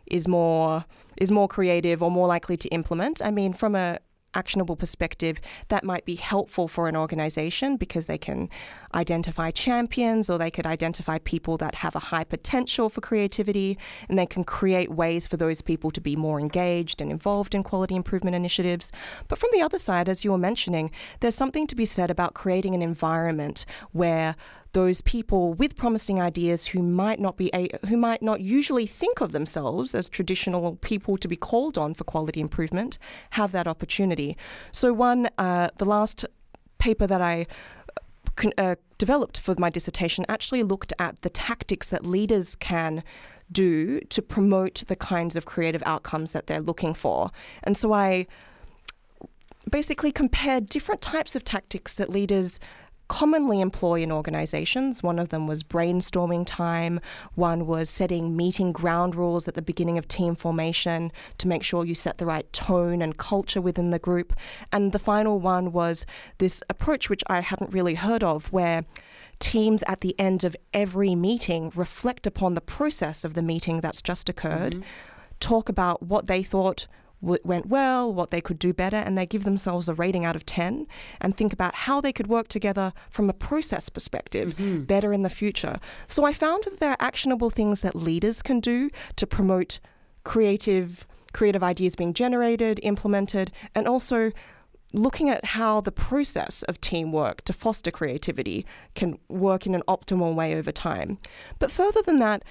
is 0.06 0.28
more 0.28 0.84
is 1.16 1.32
more 1.32 1.48
creative 1.48 2.02
or 2.02 2.10
more 2.10 2.26
likely 2.26 2.56
to 2.58 2.68
implement. 2.68 3.22
I 3.24 3.30
mean, 3.30 3.54
from 3.54 3.74
a 3.74 3.98
actionable 4.34 4.76
perspective, 4.76 5.40
that 5.68 5.82
might 5.82 6.04
be 6.04 6.14
helpful 6.14 6.68
for 6.68 6.88
an 6.88 6.96
organization 6.96 7.76
because 7.76 8.04
they 8.04 8.18
can 8.18 8.50
identify 8.96 9.50
champions 9.50 10.30
or 10.30 10.38
they 10.38 10.50
could 10.50 10.66
identify 10.66 11.18
people 11.18 11.56
that 11.58 11.76
have 11.76 11.94
a 11.94 12.00
high 12.00 12.24
potential 12.24 12.88
for 12.88 13.00
creativity 13.00 13.78
and 14.08 14.18
they 14.18 14.26
can 14.26 14.42
create 14.42 14.90
ways 14.90 15.28
for 15.28 15.36
those 15.36 15.60
people 15.60 15.90
to 15.90 16.00
be 16.00 16.16
more 16.16 16.40
engaged 16.40 17.00
and 17.02 17.10
involved 17.10 17.54
in 17.54 17.62
quality 17.62 17.94
improvement 17.94 18.34
initiatives. 18.34 18.90
But 19.28 19.38
from 19.38 19.50
the 19.52 19.62
other 19.62 19.78
side, 19.78 20.08
as 20.08 20.24
you 20.24 20.32
were 20.32 20.38
mentioning, 20.38 20.90
there's 21.20 21.34
something 21.34 21.66
to 21.66 21.74
be 21.74 21.84
said 21.84 22.10
about 22.10 22.34
creating 22.34 22.74
an 22.74 22.82
environment 22.82 23.66
where 23.92 24.34
those 24.72 25.00
people 25.02 25.54
with 25.54 25.76
promising 25.76 26.20
ideas 26.20 26.66
who 26.66 26.82
might 26.82 27.18
not 27.18 27.36
be 27.36 27.50
a, 27.54 27.68
who 27.88 27.96
might 27.96 28.20
not 28.20 28.40
usually 28.40 28.86
think 28.86 29.20
of 29.20 29.32
themselves 29.32 29.94
as 29.94 30.08
traditional 30.08 30.76
people 30.76 31.16
to 31.16 31.28
be 31.28 31.36
called 31.36 31.78
on 31.78 31.94
for 31.94 32.04
quality 32.04 32.40
improvement 32.40 32.98
have 33.30 33.52
that 33.52 33.66
opportunity. 33.66 34.36
So 34.72 34.92
one, 34.92 35.28
uh, 35.38 35.68
the 35.78 35.86
last 35.86 36.26
paper 36.78 37.06
that 37.06 37.22
I 37.22 37.46
uh, 38.58 38.74
developed 38.98 39.38
for 39.38 39.54
my 39.58 39.70
dissertation 39.70 40.24
actually 40.28 40.62
looked 40.62 40.92
at 40.98 41.20
the 41.22 41.30
tactics 41.30 41.88
that 41.90 42.06
leaders 42.06 42.54
can 42.54 43.02
do 43.52 44.00
to 44.00 44.22
promote 44.22 44.82
the 44.88 44.96
kinds 44.96 45.36
of 45.36 45.44
creative 45.44 45.82
outcomes 45.86 46.32
that 46.32 46.46
they're 46.46 46.60
looking 46.60 46.94
for. 46.94 47.30
And 47.62 47.76
so 47.76 47.92
I 47.92 48.26
basically 49.70 50.12
compared 50.12 50.68
different 50.68 51.00
types 51.00 51.34
of 51.34 51.44
tactics 51.44 51.96
that 51.96 52.10
leaders 52.10 52.58
commonly 53.08 53.60
employ 53.60 54.02
in 54.02 54.10
organizations. 54.10 55.02
One 55.02 55.18
of 55.18 55.28
them 55.28 55.46
was 55.46 55.62
brainstorming 55.62 56.44
time, 56.46 57.00
one 57.34 57.66
was 57.66 57.88
setting 57.88 58.36
meeting 58.36 58.72
ground 58.72 59.14
rules 59.14 59.46
at 59.46 59.54
the 59.54 59.62
beginning 59.62 59.98
of 59.98 60.08
team 60.08 60.34
formation 60.34 61.12
to 61.38 61.48
make 61.48 61.62
sure 61.62 61.84
you 61.84 61.94
set 61.94 62.18
the 62.18 62.26
right 62.26 62.50
tone 62.52 63.02
and 63.02 63.16
culture 63.16 63.60
within 63.60 63.90
the 63.90 63.98
group. 63.98 64.34
And 64.72 64.92
the 64.92 64.98
final 64.98 65.38
one 65.38 65.72
was 65.72 66.04
this 66.38 66.62
approach, 66.68 67.08
which 67.08 67.22
I 67.28 67.40
hadn't 67.40 67.72
really 67.72 67.94
heard 67.94 68.24
of, 68.24 68.52
where 68.52 68.84
teams 69.38 69.84
at 69.86 70.00
the 70.00 70.18
end 70.18 70.44
of 70.44 70.56
every 70.72 71.14
meeting 71.14 71.70
reflect 71.74 72.26
upon 72.26 72.54
the 72.54 72.60
process 72.60 73.24
of 73.24 73.34
the 73.34 73.42
meeting 73.42 73.80
that's 73.80 74.02
just 74.02 74.28
occurred, 74.28 74.74
mm-hmm. 74.74 74.82
talk 75.40 75.68
about 75.68 76.02
what 76.02 76.26
they 76.26 76.42
thought 76.42 76.86
went 77.20 77.66
well, 77.66 78.12
what 78.12 78.30
they 78.30 78.40
could 78.40 78.58
do 78.58 78.72
better, 78.72 78.96
and 78.96 79.16
they 79.16 79.26
give 79.26 79.44
themselves 79.44 79.88
a 79.88 79.94
rating 79.94 80.24
out 80.24 80.36
of 80.36 80.46
10 80.46 80.86
and 81.20 81.36
think 81.36 81.52
about 81.52 81.74
how 81.74 82.00
they 82.00 82.12
could 82.12 82.26
work 82.26 82.48
together 82.48 82.92
from 83.10 83.28
a 83.28 83.32
process 83.32 83.88
perspective 83.88 84.54
mm-hmm. 84.54 84.82
better 84.84 85.12
in 85.12 85.22
the 85.22 85.30
future. 85.30 85.80
So 86.06 86.24
I 86.24 86.32
found 86.32 86.64
that 86.64 86.78
there 86.78 86.90
are 86.90 86.96
actionable 87.00 87.50
things 87.50 87.80
that 87.80 87.94
leaders 87.94 88.42
can 88.42 88.60
do 88.60 88.90
to 89.16 89.26
promote 89.26 89.80
creative 90.24 91.06
creative 91.32 91.62
ideas 91.62 91.94
being 91.94 92.14
generated, 92.14 92.80
implemented, 92.82 93.52
and 93.74 93.86
also 93.86 94.32
looking 94.94 95.28
at 95.28 95.44
how 95.44 95.80
the 95.82 95.92
process 95.92 96.62
of 96.62 96.80
teamwork 96.80 97.42
to 97.42 97.52
foster 97.52 97.90
creativity 97.90 98.64
can 98.94 99.18
work 99.28 99.66
in 99.66 99.74
an 99.74 99.82
optimal 99.86 100.34
way 100.34 100.54
over 100.54 100.72
time. 100.72 101.18
But 101.58 101.70
further 101.70 102.00
than 102.00 102.18
that, 102.20 102.42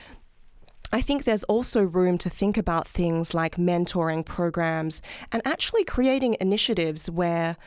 I 0.92 1.02
think 1.02 1.24
there's 1.24 1.44
also 1.46 1.82
room 1.82 2.18
to 2.20 2.30
think 2.30 2.58
about 2.58 2.88
things 2.88 3.34
like 3.34 3.58
mentoring 3.58 4.26
programs 4.26 5.02
and 5.32 5.42
actually 5.46 5.84
creating 5.84 6.38
initiatives 6.40 7.10
where 7.10 7.58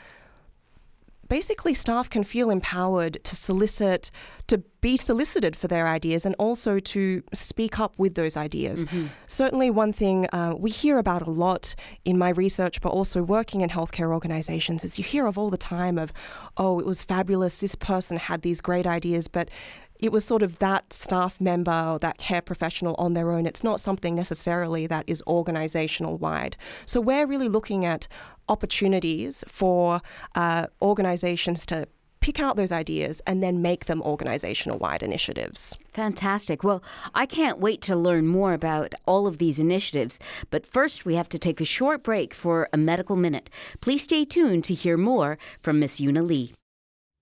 basically 1.29 1.75
staff 1.75 2.09
can 2.09 2.25
feel 2.25 2.51
empowered 2.51 3.23
to 3.25 3.37
solicit, 3.37 4.11
to 4.47 4.59
be 4.81 4.97
solicited 4.97 5.57
for 5.57 5.67
their 5.67 5.89
ideas 5.89 6.25
and 6.25 6.35
also 6.39 6.79
to 6.79 7.23
speak 7.35 7.81
up 7.81 7.95
with 7.99 8.15
those 8.15 8.37
ideas. 8.37 8.85
Mm-hmm. 8.85 9.07
Certainly, 9.27 9.71
one 9.71 9.93
thing 9.93 10.27
uh, 10.33 10.55
we 10.57 10.71
hear 10.71 10.99
about 10.99 11.23
a 11.23 11.31
lot 11.31 11.75
in 12.05 12.17
my 12.19 12.31
research, 12.31 12.81
but 12.81 12.91
also 12.91 13.23
working 13.23 13.61
in 13.61 13.71
healthcare 13.71 14.13
organizations, 14.13 14.85
is 14.85 14.99
you 14.99 15.05
hear 15.05 15.27
of 15.27 15.37
all 15.37 15.51
the 15.51 15.59
time 15.59 15.99
of, 15.99 16.13
oh, 16.57 16.79
it 16.79 16.87
was 16.87 17.03
fabulous, 17.03 17.59
this 17.59 17.75
person 17.75 18.17
had 18.17 18.43
these 18.43 18.61
great 18.61 18.87
ideas, 18.87 19.27
but 19.29 19.51
it 19.99 20.13
was 20.13 20.25
sort 20.25 20.43
of 20.43 20.61
that 20.61 20.93
staff 20.93 21.41
member 21.41 21.73
or 21.73 21.99
that 21.99 22.19
care 22.19 22.41
professional 22.41 22.95
on 22.99 23.15
their 23.15 23.33
own. 23.33 23.47
It's 23.47 23.65
not 23.65 23.81
something 23.81 24.15
necessarily 24.15 24.87
that 24.87 25.05
is 25.09 25.23
organizational 25.27 26.19
wide. 26.19 26.57
So 26.87 27.01
we're 27.01 27.27
really 27.27 27.49
looking 27.49 27.85
at 27.85 28.07
opportunities 28.49 29.45
for 29.49 30.01
uh, 30.35 30.67
organizations 30.81 31.67
to 31.67 31.89
pick 32.21 32.41
out 32.41 32.57
those 32.57 32.73
ideas 32.73 33.21
and 33.27 33.43
then 33.43 33.63
make 33.63 33.87
them 33.87 34.03
organizational 34.03 34.79
wide 34.79 35.03
initiatives. 35.03 35.77
Fantastic. 35.93 36.63
Well, 36.65 36.83
I 37.15 37.27
can't 37.27 37.59
wait 37.59 37.81
to 37.83 37.97
learn 37.97 38.27
more 38.27 38.53
about 38.53 38.95
all 39.07 39.27
of 39.27 39.39
these 39.39 39.59
initiatives. 39.59 40.19
But 40.51 40.67
first, 40.67 41.05
we 41.05 41.15
have 41.15 41.29
to 41.31 41.39
take 41.39 41.61
a 41.61 41.65
short 41.65 42.03
break 42.03 42.35
for 42.35 42.69
a 42.73 42.77
medical 42.77 43.17
minute. 43.17 43.51
Please 43.81 44.03
stay 44.03 44.25
tuned 44.25 44.65
to 44.65 44.75
hear 44.75 44.97
more 44.97 45.39
from 45.63 45.79
Miss 45.81 46.01
Yuna 46.01 46.27
Lee. 46.27 46.53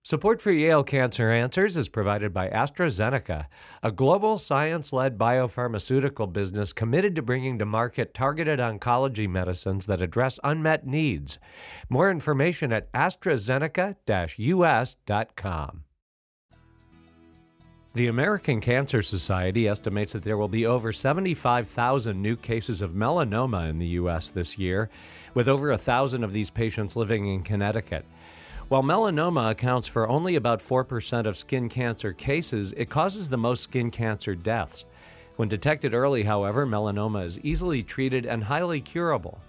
Support 0.07 0.41
for 0.41 0.53
Yale 0.53 0.85
Cancer 0.85 1.31
Answers 1.31 1.75
is 1.75 1.89
provided 1.89 2.33
by 2.33 2.47
AstraZeneca, 2.47 3.47
a 3.83 3.91
global 3.91 4.37
science 4.37 4.93
led 4.93 5.17
biopharmaceutical 5.17 6.31
business 6.31 6.71
committed 6.71 7.13
to 7.17 7.21
bringing 7.21 7.59
to 7.59 7.65
market 7.65 8.13
targeted 8.13 8.59
oncology 8.59 9.27
medicines 9.27 9.85
that 9.87 10.01
address 10.01 10.39
unmet 10.45 10.87
needs. 10.87 11.39
More 11.89 12.09
information 12.09 12.71
at 12.71 12.89
AstraZeneca 12.93 13.97
US.com. 14.37 15.83
The 17.93 18.07
American 18.07 18.61
Cancer 18.61 19.01
Society 19.01 19.67
estimates 19.67 20.13
that 20.13 20.23
there 20.23 20.37
will 20.37 20.47
be 20.47 20.65
over 20.65 20.93
75,000 20.93 22.21
new 22.21 22.37
cases 22.37 22.81
of 22.81 22.91
melanoma 22.91 23.69
in 23.69 23.77
the 23.77 23.87
U.S. 23.87 24.29
this 24.29 24.57
year, 24.57 24.89
with 25.33 25.49
over 25.49 25.71
a 25.71 25.77
thousand 25.77 26.23
of 26.23 26.31
these 26.31 26.49
patients 26.49 26.95
living 26.95 27.27
in 27.27 27.43
Connecticut. 27.43 28.05
While 28.69 28.83
melanoma 28.83 29.51
accounts 29.51 29.87
for 29.87 30.09
only 30.09 30.35
about 30.35 30.59
4% 30.59 31.25
of 31.25 31.37
skin 31.37 31.69
cancer 31.69 32.11
cases, 32.11 32.73
it 32.73 32.89
causes 32.89 33.29
the 33.29 33.37
most 33.37 33.63
skin 33.63 33.89
cancer 33.89 34.35
deaths. 34.35 34.85
When 35.37 35.47
detected 35.47 35.93
early, 35.93 36.23
however, 36.23 36.67
melanoma 36.67 37.23
is 37.23 37.39
easily 37.45 37.81
treated 37.81 38.25
and 38.25 38.43
highly 38.43 38.81
curable. 38.81 39.39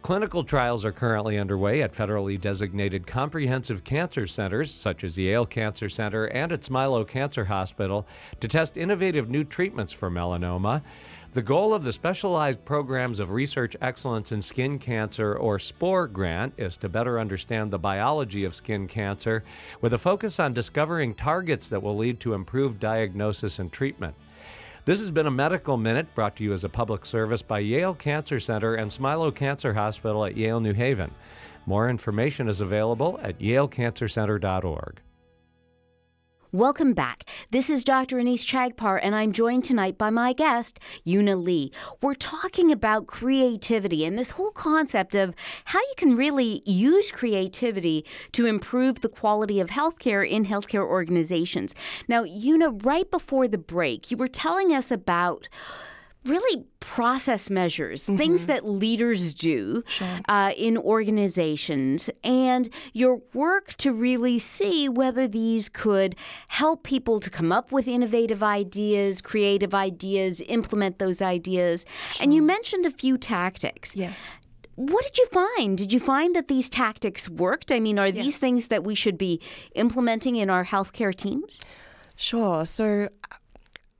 Clinical 0.00 0.44
trials 0.44 0.82
are 0.84 0.92
currently 0.92 1.38
underway 1.38 1.82
at 1.82 1.92
federally 1.92 2.40
designated 2.40 3.06
comprehensive 3.06 3.84
cancer 3.84 4.26
centers, 4.26 4.72
such 4.72 5.04
as 5.04 5.18
Yale 5.18 5.44
Cancer 5.44 5.90
Center 5.90 6.26
and 6.26 6.50
at 6.50 6.62
Smilow 6.62 7.06
Cancer 7.06 7.44
Hospital, 7.44 8.06
to 8.40 8.48
test 8.48 8.78
innovative 8.78 9.28
new 9.28 9.44
treatments 9.44 9.92
for 9.92 10.10
melanoma. 10.10 10.82
The 11.34 11.42
goal 11.42 11.74
of 11.74 11.82
the 11.82 11.90
Specialized 11.90 12.64
Programs 12.64 13.18
of 13.18 13.32
Research 13.32 13.76
Excellence 13.80 14.30
in 14.30 14.40
Skin 14.40 14.78
Cancer, 14.78 15.34
or 15.34 15.58
SPORE 15.58 16.06
grant, 16.06 16.54
is 16.58 16.76
to 16.76 16.88
better 16.88 17.18
understand 17.18 17.72
the 17.72 17.78
biology 17.78 18.44
of 18.44 18.54
skin 18.54 18.86
cancer 18.86 19.42
with 19.80 19.94
a 19.94 19.98
focus 19.98 20.38
on 20.38 20.52
discovering 20.52 21.12
targets 21.12 21.66
that 21.66 21.82
will 21.82 21.96
lead 21.96 22.20
to 22.20 22.34
improved 22.34 22.78
diagnosis 22.78 23.58
and 23.58 23.72
treatment. 23.72 24.14
This 24.84 25.00
has 25.00 25.10
been 25.10 25.26
a 25.26 25.30
Medical 25.32 25.76
Minute 25.76 26.06
brought 26.14 26.36
to 26.36 26.44
you 26.44 26.52
as 26.52 26.62
a 26.62 26.68
public 26.68 27.04
service 27.04 27.42
by 27.42 27.58
Yale 27.58 27.94
Cancer 27.94 28.38
Center 28.38 28.76
and 28.76 28.88
Smilow 28.88 29.34
Cancer 29.34 29.74
Hospital 29.74 30.24
at 30.24 30.36
Yale 30.36 30.60
New 30.60 30.72
Haven. 30.72 31.10
More 31.66 31.90
information 31.90 32.48
is 32.48 32.60
available 32.60 33.18
at 33.24 33.40
yalecancercenter.org. 33.40 35.00
Welcome 36.54 36.92
back. 36.92 37.28
This 37.50 37.68
is 37.68 37.82
Dr. 37.82 38.18
Anees 38.18 38.46
Chagpar, 38.46 39.00
and 39.02 39.12
I'm 39.12 39.32
joined 39.32 39.64
tonight 39.64 39.98
by 39.98 40.10
my 40.10 40.32
guest, 40.32 40.78
Yuna 41.04 41.42
Lee. 41.42 41.72
We're 42.00 42.14
talking 42.14 42.70
about 42.70 43.08
creativity 43.08 44.04
and 44.04 44.16
this 44.16 44.30
whole 44.30 44.52
concept 44.52 45.16
of 45.16 45.34
how 45.64 45.80
you 45.80 45.94
can 45.96 46.14
really 46.14 46.62
use 46.64 47.10
creativity 47.10 48.04
to 48.30 48.46
improve 48.46 49.00
the 49.00 49.08
quality 49.08 49.58
of 49.58 49.70
healthcare 49.70 50.24
in 50.24 50.46
healthcare 50.46 50.86
organizations. 50.86 51.74
Now, 52.06 52.22
Yuna, 52.22 52.86
right 52.86 53.10
before 53.10 53.48
the 53.48 53.58
break, 53.58 54.12
you 54.12 54.16
were 54.16 54.28
telling 54.28 54.72
us 54.72 54.92
about 54.92 55.48
really 56.24 56.64
process 56.80 57.50
measures, 57.50 58.04
mm-hmm. 58.04 58.16
things 58.16 58.46
that 58.46 58.64
leaders 58.66 59.34
do 59.34 59.82
sure. 59.86 60.20
uh, 60.28 60.52
in 60.56 60.76
organizations, 60.76 62.10
and 62.22 62.68
your 62.92 63.20
work 63.32 63.74
to 63.74 63.92
really 63.92 64.38
see 64.38 64.88
whether 64.88 65.26
these 65.28 65.68
could 65.68 66.16
help 66.48 66.82
people 66.82 67.20
to 67.20 67.30
come 67.30 67.52
up 67.52 67.72
with 67.72 67.86
innovative 67.88 68.42
ideas, 68.42 69.20
creative 69.20 69.74
ideas, 69.74 70.40
implement 70.48 70.98
those 70.98 71.20
ideas. 71.22 71.84
Sure. 72.12 72.22
And 72.22 72.34
you 72.34 72.42
mentioned 72.42 72.86
a 72.86 72.90
few 72.90 73.18
tactics. 73.18 73.96
Yes. 73.96 74.28
What 74.76 75.04
did 75.04 75.18
you 75.18 75.26
find? 75.26 75.78
Did 75.78 75.92
you 75.92 76.00
find 76.00 76.34
that 76.34 76.48
these 76.48 76.68
tactics 76.68 77.28
worked? 77.28 77.70
I 77.70 77.78
mean, 77.78 77.98
are 77.98 78.08
yes. 78.08 78.24
these 78.24 78.38
things 78.38 78.68
that 78.68 78.82
we 78.82 78.94
should 78.94 79.16
be 79.16 79.40
implementing 79.74 80.36
in 80.36 80.50
our 80.50 80.64
healthcare 80.64 81.14
teams? 81.14 81.60
Sure. 82.16 82.66
So 82.66 83.08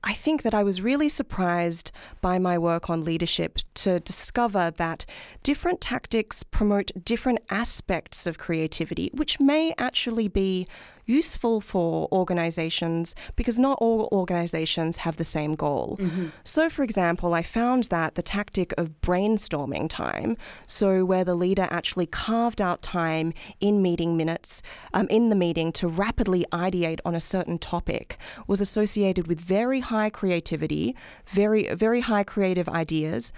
I 0.07 0.13
think 0.13 0.43
that 0.43 0.53
I 0.53 0.61
was 0.61 0.81
really 0.81 1.09
surprised 1.09 1.91
by 2.21 2.37
my 2.37 2.59
work 2.59 2.91
on 2.91 3.03
leadership 3.03 3.57
to 3.75 3.99
discover 3.99 4.71
that 4.77 5.03
different 5.41 5.81
tactics 5.81 6.43
promote 6.43 6.91
different 7.03 7.39
aspects 7.49 8.27
of 8.27 8.37
creativity, 8.37 9.09
which 9.13 9.39
may 9.39 9.73
actually 9.79 10.27
be 10.27 10.67
useful 11.05 11.61
for 11.61 12.07
organizations 12.11 13.15
because 13.35 13.59
not 13.59 13.77
all 13.79 14.09
organizations 14.11 14.97
have 14.97 15.17
the 15.17 15.23
same 15.23 15.55
goal. 15.55 15.97
Mm-hmm. 15.99 16.27
So, 16.43 16.69
for 16.69 16.83
example, 16.83 17.33
I 17.33 17.41
found 17.41 17.85
that 17.85 18.15
the 18.15 18.23
tactic 18.23 18.73
of 18.77 19.01
brainstorming 19.01 19.89
time, 19.89 20.37
so 20.65 21.05
where 21.05 21.23
the 21.23 21.35
leader 21.35 21.67
actually 21.69 22.05
carved 22.05 22.61
out 22.61 22.81
time 22.81 23.33
in 23.59 23.81
meeting 23.81 24.17
minutes, 24.17 24.61
um, 24.93 25.07
in 25.09 25.29
the 25.29 25.35
meeting 25.35 25.71
to 25.73 25.87
rapidly 25.87 26.45
ideate 26.51 26.99
on 27.05 27.15
a 27.15 27.19
certain 27.19 27.57
topic, 27.57 28.17
was 28.47 28.61
associated 28.61 29.27
with 29.27 29.39
very 29.39 29.79
high 29.79 30.09
creativity, 30.09 30.95
very, 31.27 31.73
very 31.73 32.01
high 32.01 32.23
creative 32.23 32.67
ideas, 32.69 33.31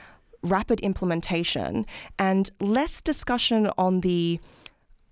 rapid 0.43 0.79
implementation, 0.81 1.85
and 2.17 2.51
less 2.59 3.01
discussion 3.01 3.69
on 3.77 4.01
the 4.01 4.39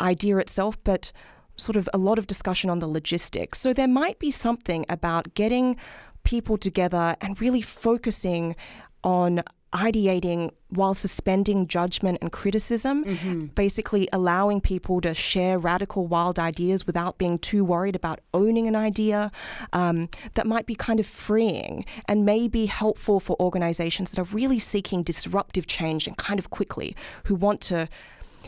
idea 0.01 0.37
itself, 0.37 0.77
but 0.83 1.11
sort 1.57 1.75
of 1.75 1.89
a 1.93 1.97
lot 1.97 2.19
of 2.19 2.27
discussion 2.27 2.69
on 2.69 2.79
the 2.79 2.87
logistics. 2.87 3.59
So 3.59 3.73
there 3.73 3.87
might 3.87 4.19
be 4.19 4.31
something 4.31 4.85
about 4.89 5.33
getting 5.33 5.77
people 6.23 6.57
together 6.57 7.15
and 7.21 7.39
really 7.39 7.61
focusing 7.61 8.55
on 9.03 9.43
ideating 9.73 10.51
while 10.69 10.93
suspending 10.93 11.67
judgment 11.67 12.17
and 12.21 12.31
criticism, 12.31 13.03
mm-hmm. 13.03 13.45
basically 13.47 14.07
allowing 14.13 14.61
people 14.61 15.01
to 15.01 15.13
share 15.13 15.59
radical, 15.59 16.07
wild 16.07 16.39
ideas 16.39 16.87
without 16.87 17.17
being 17.17 17.37
too 17.37 17.63
worried 17.63 17.95
about 17.95 18.21
owning 18.33 18.67
an 18.67 18.75
idea. 18.75 19.31
Um, 19.73 20.09
that 20.35 20.47
might 20.47 20.65
be 20.65 20.75
kind 20.75 20.99
of 20.99 21.05
freeing 21.05 21.85
and 22.07 22.25
may 22.25 22.47
be 22.47 22.67
helpful 22.67 23.19
for 23.19 23.35
organizations 23.39 24.11
that 24.11 24.19
are 24.19 24.35
really 24.35 24.59
seeking 24.59 25.03
disruptive 25.03 25.67
change 25.67 26.07
and 26.07 26.17
kind 26.17 26.39
of 26.39 26.49
quickly, 26.49 26.95
who 27.25 27.35
want 27.35 27.59
to 27.61 27.89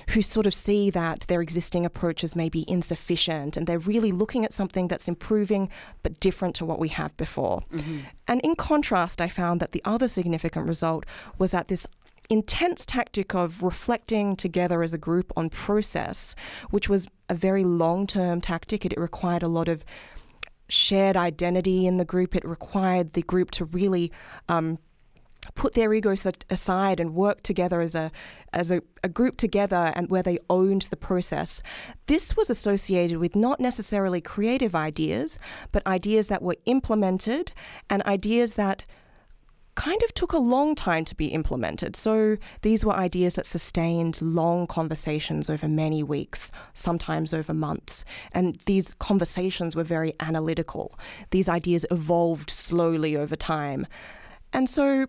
who 0.09 0.21
sort 0.21 0.45
of 0.45 0.53
see 0.53 0.89
that 0.89 1.21
their 1.27 1.41
existing 1.41 1.85
approaches 1.85 2.35
may 2.35 2.49
be 2.49 2.65
insufficient 2.67 3.57
and 3.57 3.67
they're 3.67 3.79
really 3.79 4.11
looking 4.11 4.45
at 4.45 4.53
something 4.53 4.87
that's 4.87 5.07
improving 5.07 5.69
but 6.03 6.19
different 6.19 6.55
to 6.55 6.65
what 6.65 6.79
we 6.79 6.89
have 6.89 7.15
before. 7.17 7.63
Mm-hmm. 7.73 7.99
And 8.27 8.41
in 8.41 8.55
contrast, 8.55 9.21
I 9.21 9.29
found 9.29 9.59
that 9.59 9.71
the 9.71 9.81
other 9.85 10.07
significant 10.07 10.67
result 10.67 11.05
was 11.37 11.51
that 11.51 11.67
this 11.67 11.87
intense 12.29 12.85
tactic 12.85 13.33
of 13.33 13.63
reflecting 13.63 14.35
together 14.35 14.83
as 14.83 14.93
a 14.93 14.97
group 14.97 15.31
on 15.35 15.49
process, 15.49 16.35
which 16.69 16.89
was 16.89 17.07
a 17.29 17.33
very 17.33 17.63
long 17.63 18.07
term 18.07 18.41
tactic. 18.41 18.85
It, 18.85 18.97
required 18.97 19.43
a 19.43 19.47
lot 19.47 19.67
of 19.67 19.85
shared 20.69 21.15
identity 21.15 21.85
in 21.87 21.97
the 21.97 22.05
group. 22.05 22.35
It 22.35 22.43
required 22.43 23.13
the 23.13 23.21
group 23.21 23.51
to 23.51 23.65
really 23.65 24.11
um, 24.49 24.79
put 25.55 25.73
their 25.73 25.93
egos 25.93 26.25
aside 26.49 26.99
and 26.99 27.13
work 27.13 27.43
together 27.43 27.81
as 27.81 27.95
a 27.95 28.11
as 28.53 28.71
a, 28.71 28.81
a, 29.03 29.09
group 29.09 29.37
together 29.37 29.91
and 29.95 30.09
where 30.09 30.23
they 30.23 30.39
owned 30.49 30.83
the 30.83 30.95
process. 30.95 31.61
This 32.07 32.35
was 32.37 32.49
associated 32.49 33.17
with 33.17 33.35
not 33.35 33.59
necessarily 33.59 34.21
creative 34.21 34.73
ideas, 34.73 35.37
but 35.71 35.85
ideas 35.85 36.29
that 36.29 36.41
were 36.41 36.55
implemented 36.65 37.51
and 37.89 38.01
ideas 38.03 38.53
that 38.53 38.85
kind 39.77 40.01
of 40.01 40.11
took 40.13 40.33
a 40.33 40.39
long 40.39 40.73
time 40.73 41.05
to 41.05 41.13
be 41.13 41.27
implemented. 41.27 41.95
So 41.95 42.37
these 42.63 42.83
were 42.83 42.93
ideas 42.93 43.35
that 43.35 43.45
sustained 43.45 44.19
long 44.21 44.65
conversations 44.65 45.51
over 45.51 45.67
many 45.67 46.01
weeks, 46.01 46.51
sometimes 46.73 47.31
over 47.31 47.53
months. 47.53 48.03
And 48.31 48.59
these 48.65 48.95
conversations 48.97 49.75
were 49.75 49.83
very 49.83 50.13
analytical. 50.19 50.97
These 51.29 51.47
ideas 51.47 51.85
evolved 51.91 52.49
slowly 52.49 53.15
over 53.15 53.35
time. 53.35 53.85
And 54.51 54.67
so 54.67 55.05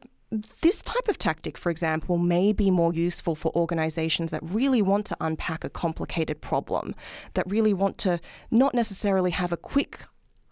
this 0.61 0.83
type 0.83 1.09
of 1.09 1.19
tactic, 1.19 1.57
for 1.57 1.71
example, 1.71 2.19
may 2.19 2.53
be 2.53 2.71
more 2.71 2.93
useful 2.93 3.35
for 3.35 3.55
organizations 3.55 4.31
that 4.31 4.43
really 4.43 4.83
want 4.83 5.07
to 5.07 5.17
unpack 5.21 5.65
a 5.65 5.71
complicated 5.71 6.41
problem, 6.41 6.95
that 7.35 7.49
really 7.51 7.73
want 7.73 7.99
to 7.99 8.21
not 8.51 8.75
necessarily 8.75 9.31
have 9.31 9.53
a 9.53 9.57
quick 9.57 10.01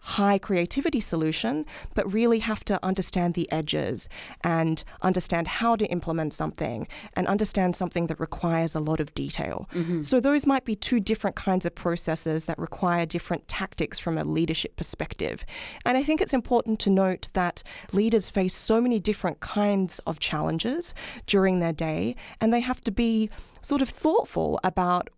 high 0.07 0.37
creativity 0.37 1.01
solution, 1.01 1.65
but 1.93 2.11
really 2.13 2.39
have 2.39 2.63
to 2.63 2.79
understand 2.81 3.33
the 3.33 3.51
edges 3.51 4.07
and 4.41 4.85
understand 5.01 5.47
how 5.49 5.75
to 5.75 5.85
implement 5.87 6.33
something 6.33 6.87
and 7.15 7.27
understand 7.27 7.75
something 7.75 8.07
that 8.07 8.17
requires 8.17 8.73
a 8.73 8.79
lot 8.79 9.01
of 9.01 9.13
detail. 9.13 9.67
Mm-hmm. 9.73 10.01
So, 10.03 10.21
those 10.21 10.45
might 10.45 10.63
be 10.63 10.77
two 10.77 11.01
different 11.01 11.35
kinds 11.35 11.65
of 11.65 11.75
processes 11.75 12.45
that 12.45 12.57
require 12.57 13.05
different 13.05 13.49
tactics 13.49 13.99
from 13.99 14.17
a 14.17 14.23
leadership 14.23 14.77
perspective. 14.77 15.43
And 15.85 15.97
I 15.97 16.03
think 16.03 16.21
it's 16.21 16.33
important 16.33 16.79
to 16.81 16.89
note 16.89 17.27
that 17.33 17.61
leaders 17.91 18.29
face 18.29 18.55
so 18.55 18.79
many 18.79 19.01
different 19.01 19.41
kinds 19.41 19.99
of 20.07 20.19
challenges 20.19 20.93
during 21.25 21.59
their 21.59 21.73
day, 21.73 22.15
and 22.39 22.53
they 22.53 22.61
have 22.61 22.81
to 22.85 22.91
be 22.91 23.29
sort 23.61 23.81
of 23.81 23.89
thoughtful 23.89 24.57
about 24.63 25.09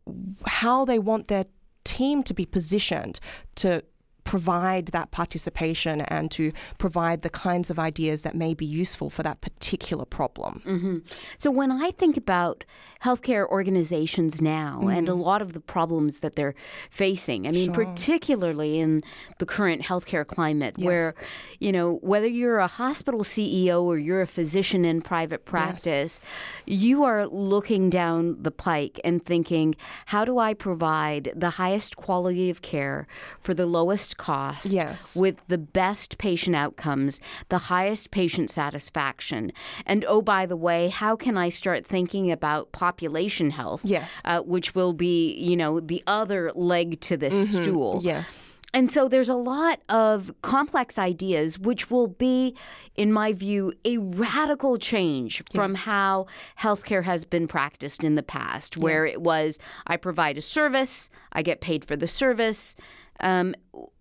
how 0.47 0.83
they 0.83 0.97
want 0.97 1.27
their 1.27 1.45
team 1.83 2.23
to 2.23 2.33
be 2.33 2.45
positioned 2.45 3.19
to 3.55 3.83
provide 4.23 4.87
that 4.87 5.11
participation 5.11 6.01
and 6.01 6.29
to 6.31 6.51
provide 6.77 7.21
the 7.21 7.29
kinds 7.29 7.69
of 7.69 7.79
ideas 7.79 8.21
that 8.21 8.35
may 8.35 8.53
be 8.53 8.65
useful 8.65 9.09
for 9.09 9.23
that 9.23 9.41
particular 9.41 10.05
problem. 10.05 10.61
Mm-hmm. 10.65 10.97
So, 11.37 11.51
when 11.51 11.71
I 11.71 11.91
think 11.91 12.17
about 12.17 12.63
healthcare 13.03 13.47
organizations 13.47 14.41
now 14.41 14.79
mm-hmm. 14.79 14.89
and 14.89 15.09
a 15.09 15.13
lot 15.13 15.41
of 15.41 15.53
the 15.53 15.59
problems 15.59 16.19
that 16.19 16.35
they're 16.35 16.55
facing, 16.91 17.47
I 17.47 17.51
mean, 17.51 17.73
sure. 17.73 17.85
particularly 17.85 18.79
in 18.79 19.03
the 19.39 19.45
current 19.45 19.81
healthcare 19.81 20.27
climate, 20.27 20.75
yes. 20.77 20.85
where, 20.85 21.15
you 21.59 21.71
know, 21.71 21.95
whether 22.01 22.27
you're 22.27 22.59
a 22.59 22.67
hospital 22.67 23.23
CEO 23.23 23.83
or 23.83 23.97
you're 23.97 24.21
a 24.21 24.27
physician 24.27 24.85
in 24.85 25.01
private 25.01 25.45
practice, 25.45 26.21
yes. 26.65 26.79
you 26.79 27.03
are 27.03 27.27
looking 27.27 27.89
down 27.89 28.41
the 28.41 28.51
pike 28.51 28.99
and 29.03 29.25
thinking, 29.25 29.75
how 30.07 30.23
do 30.23 30.37
I 30.37 30.53
provide 30.53 31.31
the 31.35 31.51
highest 31.51 31.95
quality 31.95 32.49
of 32.49 32.61
care 32.61 33.07
for 33.39 33.53
the 33.53 33.65
lowest 33.65 34.17
cost 34.19 34.65
yes. 34.67 35.15
with 35.15 35.37
the 35.47 35.57
best 35.57 36.19
patient 36.19 36.55
outcomes, 36.55 37.19
the 37.49 37.57
highest 37.57 38.11
patient 38.11 38.51
satisfaction. 38.51 39.51
And 39.87 40.05
oh, 40.07 40.21
by 40.21 40.45
the 40.45 40.57
way, 40.57 40.89
how 40.89 41.15
can 41.15 41.37
I 41.37 41.49
start 41.49 41.87
thinking 41.87 42.31
about 42.31 42.71
population 42.71 43.49
health? 43.49 43.81
Yes. 43.83 44.21
Uh, 44.25 44.41
which 44.41 44.75
will 44.75 44.93
be, 44.93 45.33
you 45.33 45.55
know, 45.55 45.79
the 45.79 46.03
other 46.05 46.51
leg 46.53 46.99
to 47.01 47.17
this 47.17 47.33
mm-hmm. 47.33 47.63
stool. 47.63 48.01
Yes. 48.03 48.41
and 48.71 48.91
so 48.91 49.07
there's 49.07 49.29
a 49.29 49.33
lot 49.55 49.79
of 49.89 50.31
complex 50.43 50.99
ideas, 50.99 51.57
which 51.57 51.89
will 51.89 52.05
be, 52.07 52.55
in 52.95 53.11
my 53.11 53.33
view, 53.33 53.73
a 53.83 53.97
radical 53.97 54.77
change 54.77 55.41
from 55.55 55.71
Yes. 55.71 55.81
how 55.81 56.27
healthcare 56.59 57.03
has 57.03 57.25
been 57.25 57.47
practiced 57.47 58.03
in 58.03 58.13
the 58.13 58.21
past, 58.21 58.77
where 58.77 59.05
Yes. 59.05 59.15
it 59.15 59.21
was 59.21 59.59
I 59.87 59.97
provide 59.97 60.37
a 60.37 60.41
service, 60.41 61.09
I 61.33 61.41
get 61.41 61.61
paid 61.61 61.83
for 61.83 61.95
the 61.95 62.07
service, 62.07 62.75
um, 63.21 63.53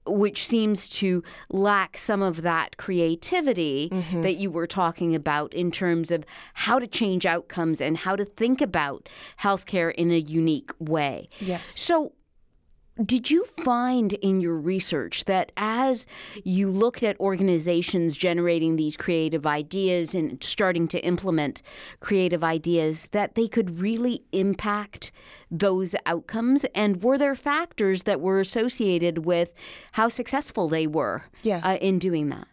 which 0.07 0.47
seems 0.47 0.89
to 0.89 1.23
lack 1.51 1.99
some 1.99 2.23
of 2.23 2.43
that 2.43 2.77
creativity 2.79 3.89
Mm-hmm. 3.93 4.23
that 4.23 4.37
you 4.37 4.51
were 4.51 4.67
talking 4.67 5.15
about 5.15 5.53
in 5.55 5.71
terms 5.71 6.11
of 6.11 6.25
how 6.55 6.79
to 6.79 6.87
change 6.87 7.27
outcomes 7.27 7.81
and 7.81 7.97
how 7.97 8.17
to 8.17 8.25
think 8.25 8.61
about 8.61 9.09
healthcare 9.41 9.93
in 9.95 10.11
a 10.11 10.19
unique 10.19 10.71
way. 10.79 11.29
Yes. 11.41 11.73
So, 11.81 12.13
did 13.05 13.31
you 13.31 13.45
find 13.45 14.13
in 14.15 14.41
your 14.41 14.57
research 14.57 15.25
that 15.27 15.53
as 15.57 16.07
you 16.45 16.71
looked 16.71 17.03
at 17.03 17.19
organizations 17.21 18.17
generating 18.17 18.77
these 18.77 18.97
creative 18.97 19.47
ideas 19.47 20.15
and 20.15 20.43
starting 20.43 20.89
to 20.89 20.99
implement 21.05 21.63
creative 22.01 22.43
ideas, 22.43 23.07
that 23.13 23.35
they 23.35 23.47
could 23.49 23.79
really 23.79 24.23
impact 24.33 25.13
those 25.51 25.95
outcomes? 26.07 26.65
And 26.75 27.03
were 27.03 27.19
there 27.19 27.35
factors 27.35 28.03
that 28.03 28.21
were 28.21 28.41
associated 28.41 29.25
with 29.25 29.53
how 29.93 30.09
successful 30.09 30.69
they 30.69 30.87
were 30.87 31.25
Yes. 31.43 31.65
uh, 31.65 31.79
in 31.81 31.99
doing 31.99 32.29
that? 32.31 32.49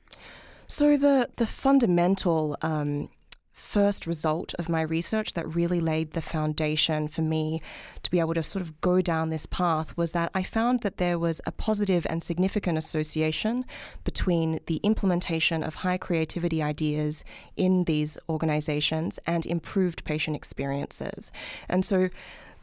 So 0.67 0.97
the 0.97 1.29
the 1.35 1.45
fundamental 1.45 2.57
um, 2.61 3.09
first 3.55 4.05
result 4.05 4.53
of 4.55 4.67
my 4.67 4.81
research 4.81 5.33
that 5.33 5.55
really 5.55 5.79
laid 5.79 6.11
the 6.11 6.21
foundation 6.21 7.07
for 7.07 7.21
me 7.21 7.61
to 8.03 8.11
be 8.11 8.19
able 8.19 8.33
to 8.33 8.43
sort 8.43 8.61
of 8.61 8.79
go 8.81 8.99
down 9.01 9.29
this 9.29 9.45
path 9.45 9.95
was 9.95 10.11
that 10.11 10.29
I 10.35 10.43
found 10.43 10.81
that 10.81 10.97
there 10.97 11.17
was 11.17 11.39
a 11.45 11.53
positive 11.53 12.05
and 12.09 12.21
significant 12.21 12.77
association 12.77 13.65
between 14.03 14.59
the 14.67 14.81
implementation 14.83 15.63
of 15.63 15.75
high 15.75 15.97
creativity 15.97 16.61
ideas 16.61 17.23
in 17.55 17.85
these 17.85 18.17
organizations 18.27 19.19
and 19.25 19.45
improved 19.45 20.03
patient 20.03 20.35
experiences. 20.35 21.31
And 21.69 21.85
so 21.85 22.09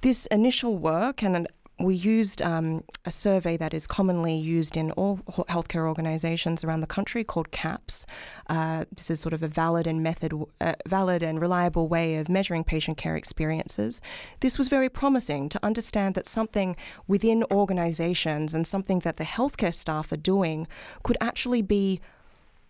this 0.03 0.27
initial 0.27 0.77
work 0.77 1.23
and 1.23 1.49
we 1.83 1.95
used 1.95 2.41
um, 2.43 2.85
a 3.05 3.11
survey 3.11 3.57
that 3.57 3.75
is 3.75 3.87
commonly 3.87 4.37
used 4.37 4.77
in 4.77 4.91
all 4.93 5.19
healthcare 5.49 5.87
organizations 5.87 6.65
around 6.65 6.81
the 6.81 6.87
country 6.87 7.25
called 7.25 7.51
CAHPS. 7.51 8.07
Uh, 8.49 8.85
this 8.95 9.11
is 9.11 9.21
sort 9.21 9.33
of 9.33 9.43
a 9.43 9.49
valid 9.49 9.87
and 9.87 10.03
method, 10.03 10.33
uh, 10.61 10.75
valid 10.87 11.23
and 11.23 11.41
reliable 11.41 11.89
way 11.89 12.17
of 12.17 12.29
measuring 12.29 12.65
patient 12.65 12.99
care 12.99 13.17
experiences. 13.17 14.01
This 14.41 14.59
was 14.59 14.69
very 14.69 14.89
promising 14.89 15.49
to 15.51 15.65
understand 15.65 16.15
that 16.15 16.27
something 16.27 16.77
within 17.07 17.45
organizations 17.51 18.55
and 18.55 18.67
something 18.67 19.01
that 19.01 19.17
the 19.17 19.25
healthcare 19.25 19.75
staff 19.75 20.13
are 20.13 20.17
doing 20.17 20.69
could 21.03 21.17
actually 21.21 21.63
be 21.63 22.01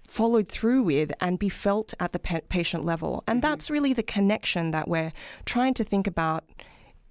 followed 0.07 0.49
through 0.49 0.83
with 0.83 1.11
and 1.21 1.39
be 1.39 1.49
felt 1.49 1.95
at 1.99 2.13
the 2.13 2.19
pa- 2.19 2.41
patient 2.49 2.85
level. 2.85 3.25
And 3.27 3.41
that's 3.41 3.71
really 3.71 3.93
the 3.93 4.03
connection 4.03 4.71
that 4.73 4.87
we're 4.87 5.13
trying 5.47 5.75
to 5.75 5.85
think 5.85 6.07
about 6.07 6.45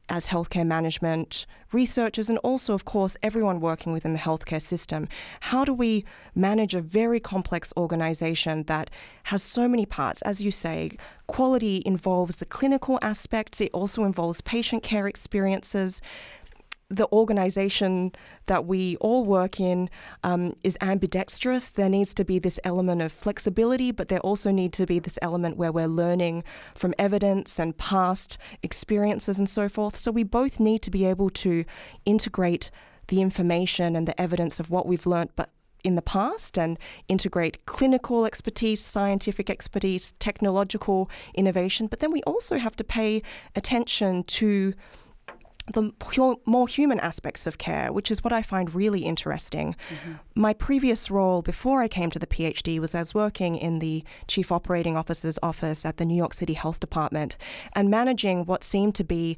as 0.10 0.28
healthcare 0.28 0.66
management 0.66 1.46
researchers 1.72 2.30
and 2.30 2.38
also, 2.40 2.74
of 2.74 2.86
course, 2.86 3.16
everyone 3.24 3.62
working 3.62 3.94
within 3.94 4.14
the 4.14 4.20
healthcare 4.20 4.62
system. 4.62 5.08
How 5.42 5.64
do 5.64 5.74
we 5.74 6.04
manage 6.36 6.76
a 6.76 6.82
very 6.82 7.20
complex 7.20 7.72
organization 7.78 8.64
that 8.64 8.90
has 9.24 9.42
so 9.42 9.68
many 9.68 9.86
parts? 9.86 10.22
As 10.24 10.42
you 10.42 10.52
say, 10.52 10.92
quality 11.28 11.82
involves 11.86 12.38
the 12.38 12.46
clinical 12.46 13.00
aspects, 13.02 13.62
it 13.62 13.72
also 13.74 14.04
involves 14.04 14.42
patient 14.42 14.84
care 14.84 15.08
experiences 15.08 16.02
the 16.92 17.08
organization 17.14 18.12
that 18.48 18.66
we 18.66 18.98
all 18.98 19.24
work 19.24 19.60
in 19.60 19.90
um, 20.24 20.56
is 20.62 20.78
ambidextrous. 20.82 21.70
There 21.70 21.90
needs 21.90 22.14
to 22.16 22.26
be 22.26 22.38
this 22.38 22.60
element 22.66 23.02
of 23.02 23.14
flexibility, 23.14 23.92
but 23.92 24.10
there 24.10 24.20
also 24.20 24.52
need 24.52 24.74
to 24.74 24.86
be 24.86 25.00
this 25.00 25.18
element 25.22 25.56
where 25.56 25.72
we're 25.72 25.88
learning 25.88 26.44
from 26.76 26.94
evidence 27.00 27.60
and 27.60 27.78
past 27.78 28.38
experiences 28.62 29.40
and 29.40 29.50
so 29.50 29.70
forth. 29.70 29.96
So 29.96 30.12
we 30.12 30.24
both 30.24 30.60
need 30.60 30.82
to 30.82 30.92
be 30.92 31.06
able 31.06 31.30
to 31.30 31.64
integrate 32.06 32.70
the 33.08 33.22
information 33.22 33.96
and 33.96 34.08
the 34.08 34.20
evidence 34.20 34.60
of 34.60 34.70
what 34.70 34.86
we've 34.86 35.06
learnt, 35.06 35.32
but 35.36 35.50
in 35.84 35.96
the 35.96 36.02
past 36.02 36.60
and 36.60 36.78
integrate 37.08 37.66
clinical 37.66 38.26
expertise, 38.26 38.84
scientific 38.84 39.50
expertise, 39.50 40.14
technological 40.20 41.10
innovation. 41.34 41.88
But 41.88 42.00
then 42.00 42.12
we 42.12 42.22
also 42.24 42.58
have 42.58 42.76
to 42.76 42.84
pay 42.84 43.24
attention 43.56 44.24
to 44.26 44.74
the 45.72 45.92
more 46.46 46.68
human 46.68 47.00
aspects 47.00 47.48
of 47.48 47.58
care, 47.58 47.92
which 47.92 48.12
is 48.12 48.24
what 48.24 48.34
I 48.34 48.42
find 48.42 48.74
really 48.74 49.02
interesting. 49.02 49.76
Mm-hmm. 49.90 50.14
My 50.36 50.54
previous 50.54 51.12
role 51.12 51.42
before 51.42 51.82
I 51.82 51.88
came 51.88 52.10
to 52.12 52.20
the 52.20 52.28
PhD 52.28 52.80
was 52.80 52.96
as 52.96 53.14
working 53.14 53.56
in 53.56 53.80
the 53.80 54.04
Chief 54.28 54.52
Operating 54.52 54.96
Officer's 54.96 55.40
office 55.42 55.86
at 55.86 55.98
the 55.98 56.06
New 56.06 56.16
York 56.16 56.34
City 56.34 56.54
Health 56.54 56.80
Department 56.80 57.38
and 57.74 57.90
managing 57.90 58.46
what 58.46 58.64
seemed 58.64 58.96
to 58.96 59.04
be 59.04 59.38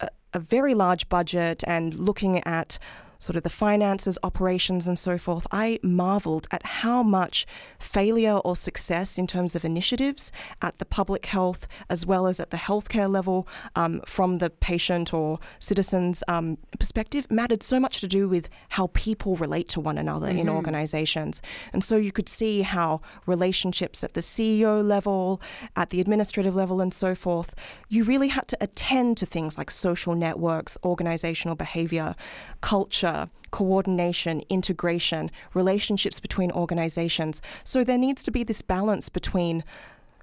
a, 0.00 0.08
a 0.34 0.38
very 0.38 0.74
large 0.74 1.08
budget 1.08 1.62
and 1.66 1.94
looking 1.94 2.42
at 2.46 2.78
sort 3.22 3.36
of 3.36 3.44
the 3.44 3.50
finances, 3.50 4.18
operations, 4.24 4.88
and 4.88 4.98
so 4.98 5.16
forth, 5.16 5.46
I 5.52 5.78
marveled 5.82 6.48
at 6.50 6.66
how 6.66 7.02
much 7.02 7.46
failure 7.78 8.38
or 8.44 8.56
success 8.56 9.16
in 9.16 9.26
terms 9.26 9.54
of 9.54 9.64
initiatives 9.64 10.32
at 10.60 10.78
the 10.78 10.84
public 10.84 11.26
health 11.26 11.68
as 11.88 12.04
well 12.04 12.26
as 12.26 12.40
at 12.40 12.50
the 12.50 12.56
healthcare 12.56 13.10
level 13.10 13.46
um, 13.76 14.00
from 14.06 14.38
the 14.38 14.50
patient 14.50 15.14
or 15.14 15.38
citizen's 15.60 16.24
um, 16.26 16.58
perspective 16.78 17.30
mattered 17.30 17.62
so 17.62 17.78
much 17.78 18.00
to 18.00 18.08
do 18.08 18.28
with 18.28 18.48
how 18.70 18.88
people 18.88 19.36
relate 19.36 19.68
to 19.68 19.80
one 19.80 19.98
another 19.98 20.28
in 20.28 20.48
organizations. 20.48 21.40
And 21.72 21.84
so 21.84 21.96
you 21.96 22.10
could 22.10 22.28
see 22.28 22.62
how 22.62 23.00
relationships 23.26 24.02
at 24.02 24.14
the 24.14 24.20
CEO 24.20 24.84
level, 24.84 25.40
at 25.76 25.90
the 25.90 26.00
administrative 26.00 26.54
level, 26.56 26.80
and 26.80 26.92
so 26.92 27.14
forth, 27.14 27.54
you 27.88 28.02
really 28.02 28.28
had 28.28 28.48
to 28.48 28.56
attend 28.60 29.16
to 29.18 29.26
things 29.26 29.56
like 29.56 29.70
social 29.70 30.14
networks, 30.14 30.76
organizational 30.82 31.54
behavior, 31.54 32.16
culture, 32.60 33.11
coordination, 33.50 34.42
integration, 34.48 35.30
relationships 35.54 36.18
between 36.20 36.50
organizations. 36.52 37.42
So 37.64 37.84
there 37.84 37.98
needs 37.98 38.22
to 38.24 38.30
be 38.30 38.44
this 38.44 38.62
balance 38.62 39.08
between 39.08 39.64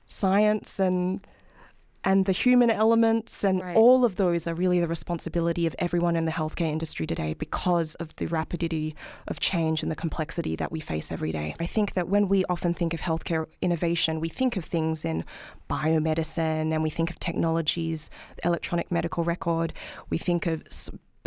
science 0.05 0.79
and 0.79 1.25
and 2.01 2.25
the 2.25 2.31
human 2.31 2.69
elements 2.69 3.43
and 3.43 3.61
Right. 3.61 3.75
all 3.75 4.05
of 4.05 4.15
those 4.15 4.47
are 4.47 4.53
really 4.53 4.79
the 4.79 4.87
responsibility 4.87 5.65
of 5.67 5.75
everyone 5.79 6.15
in 6.15 6.23
the 6.23 6.31
healthcare 6.31 6.71
industry 6.71 7.05
today 7.05 7.33
because 7.33 7.95
of 7.95 8.15
the 8.15 8.25
rapidity 8.25 8.95
of 9.27 9.41
change 9.41 9.83
and 9.83 9.91
the 9.91 9.97
complexity 9.97 10.55
that 10.55 10.71
we 10.71 10.79
face 10.79 11.11
every 11.11 11.33
day. 11.33 11.55
I 11.59 11.65
think 11.65 11.93
that 11.95 12.07
when 12.07 12.29
we 12.29 12.45
often 12.45 12.73
think 12.73 12.93
of 12.93 13.01
healthcare 13.01 13.47
innovation, 13.61 14.21
we 14.21 14.29
think 14.29 14.55
of 14.55 14.63
things 14.63 15.03
in 15.03 15.25
biomedicine 15.69 16.73
and 16.73 16.83
we 16.83 16.89
think 16.89 17.09
of 17.09 17.19
technologies, 17.19 18.09
electronic 18.45 18.91
medical 18.91 19.25
record, 19.25 19.73
we 20.09 20.17
think 20.17 20.45
of 20.47 20.63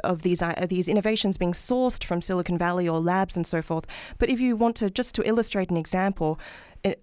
of 0.05 0.23
these 0.23 0.43
uh, 0.43 0.67
these 0.69 0.89
innovations 0.89 1.39
being 1.39 1.53
sourced 1.53 2.05
from 2.05 2.21
Silicon 2.23 2.59
Valley 2.59 2.89
or 2.89 3.01
labs 3.01 3.37
and 3.37 3.47
so 3.47 3.63
forth. 3.63 3.87
But 4.19 4.29
if 4.29 4.41
you 4.41 4.57
want 4.57 4.77
to 4.77 4.91
just 4.91 5.15
to 5.17 5.27
illustrate 5.27 5.71
an 5.71 5.77
example, 5.77 6.39
a, 6.85 6.97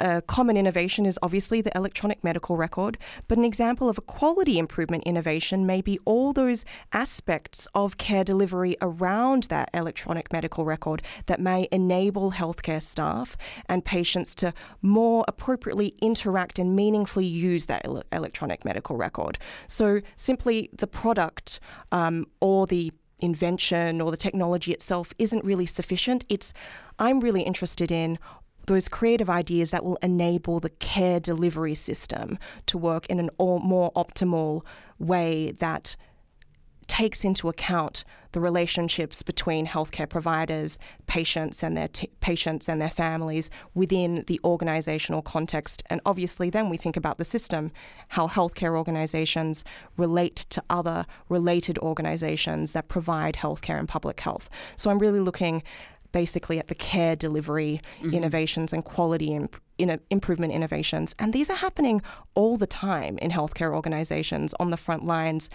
a 0.00 0.22
common 0.22 0.56
innovation 0.56 1.06
is 1.06 1.18
obviously 1.22 1.60
the 1.60 1.76
electronic 1.76 2.22
medical 2.22 2.56
record, 2.56 2.98
but 3.28 3.38
an 3.38 3.44
example 3.44 3.88
of 3.88 3.98
a 3.98 4.02
quality 4.02 4.58
improvement 4.58 5.04
innovation 5.04 5.66
may 5.66 5.80
be 5.80 5.98
all 6.04 6.32
those 6.32 6.64
aspects 6.92 7.66
of 7.74 7.96
care 7.98 8.24
delivery 8.24 8.76
around 8.80 9.44
that 9.44 9.70
electronic 9.72 10.32
medical 10.32 10.64
record 10.64 11.02
that 11.26 11.40
may 11.40 11.68
enable 11.72 12.32
healthcare 12.32 12.82
staff 12.82 13.36
and 13.68 13.84
patients 13.84 14.34
to 14.34 14.52
more 14.82 15.24
appropriately 15.28 15.94
interact 16.00 16.58
and 16.58 16.76
meaningfully 16.76 17.26
use 17.26 17.66
that 17.66 17.82
ele- 17.84 18.02
electronic 18.12 18.64
medical 18.64 18.96
record. 18.96 19.38
So 19.66 20.00
simply 20.16 20.70
the 20.72 20.86
product 20.86 21.60
um, 21.92 22.26
or 22.40 22.66
the 22.66 22.92
invention 23.20 24.00
or 24.00 24.10
the 24.10 24.16
technology 24.16 24.72
itself 24.72 25.12
isn't 25.18 25.44
really 25.44 25.66
sufficient. 25.66 26.24
It's 26.28 26.52
I'm 26.98 27.20
really 27.20 27.42
interested 27.42 27.90
in 27.90 28.18
those 28.66 28.88
creative 28.88 29.30
ideas 29.30 29.70
that 29.70 29.84
will 29.84 29.98
enable 30.02 30.60
the 30.60 30.70
care 30.70 31.20
delivery 31.20 31.74
system 31.74 32.38
to 32.66 32.76
work 32.76 33.06
in 33.06 33.18
an 33.18 33.30
or 33.38 33.60
more 33.60 33.92
optimal 33.92 34.62
way 34.98 35.52
that 35.52 35.96
takes 36.86 37.24
into 37.24 37.48
account 37.48 38.04
the 38.32 38.40
relationships 38.40 39.22
between 39.22 39.66
healthcare 39.66 40.08
providers, 40.08 40.78
patients 41.06 41.62
and 41.62 41.76
their 41.76 41.88
t- 41.88 42.10
patients 42.20 42.68
and 42.68 42.80
their 42.80 42.90
families 42.90 43.48
within 43.74 44.24
the 44.26 44.38
organizational 44.44 45.22
context. 45.22 45.82
And 45.86 46.00
obviously, 46.04 46.50
then 46.50 46.68
we 46.68 46.76
think 46.76 46.96
about 46.96 47.18
the 47.18 47.24
system, 47.24 47.72
how 48.08 48.28
healthcare 48.28 48.76
organizations 48.76 49.64
relate 49.96 50.36
to 50.50 50.62
other 50.68 51.06
related 51.28 51.78
organizations 51.78 52.72
that 52.72 52.88
provide 52.88 53.36
healthcare 53.36 53.78
and 53.78 53.88
public 53.88 54.20
health. 54.20 54.48
So 54.76 54.90
I'm 54.90 54.98
really 54.98 55.20
looking 55.20 55.62
basically 56.12 56.58
at 56.58 56.68
the 56.68 56.74
care 56.74 57.16
delivery 57.16 57.80
mm-hmm. 58.00 58.14
innovations 58.14 58.72
and 58.72 58.84
quality 58.84 59.34
imp- 59.34 59.60
in- 59.78 60.00
improvement 60.10 60.52
innovations. 60.52 61.14
And 61.18 61.32
these 61.32 61.50
are 61.50 61.56
happening 61.56 62.02
all 62.34 62.56
the 62.56 62.66
time 62.66 63.18
in 63.18 63.30
healthcare 63.30 63.74
organizations 63.74 64.54
on 64.60 64.70
the 64.70 64.76
front 64.76 65.04
lines 65.04 65.50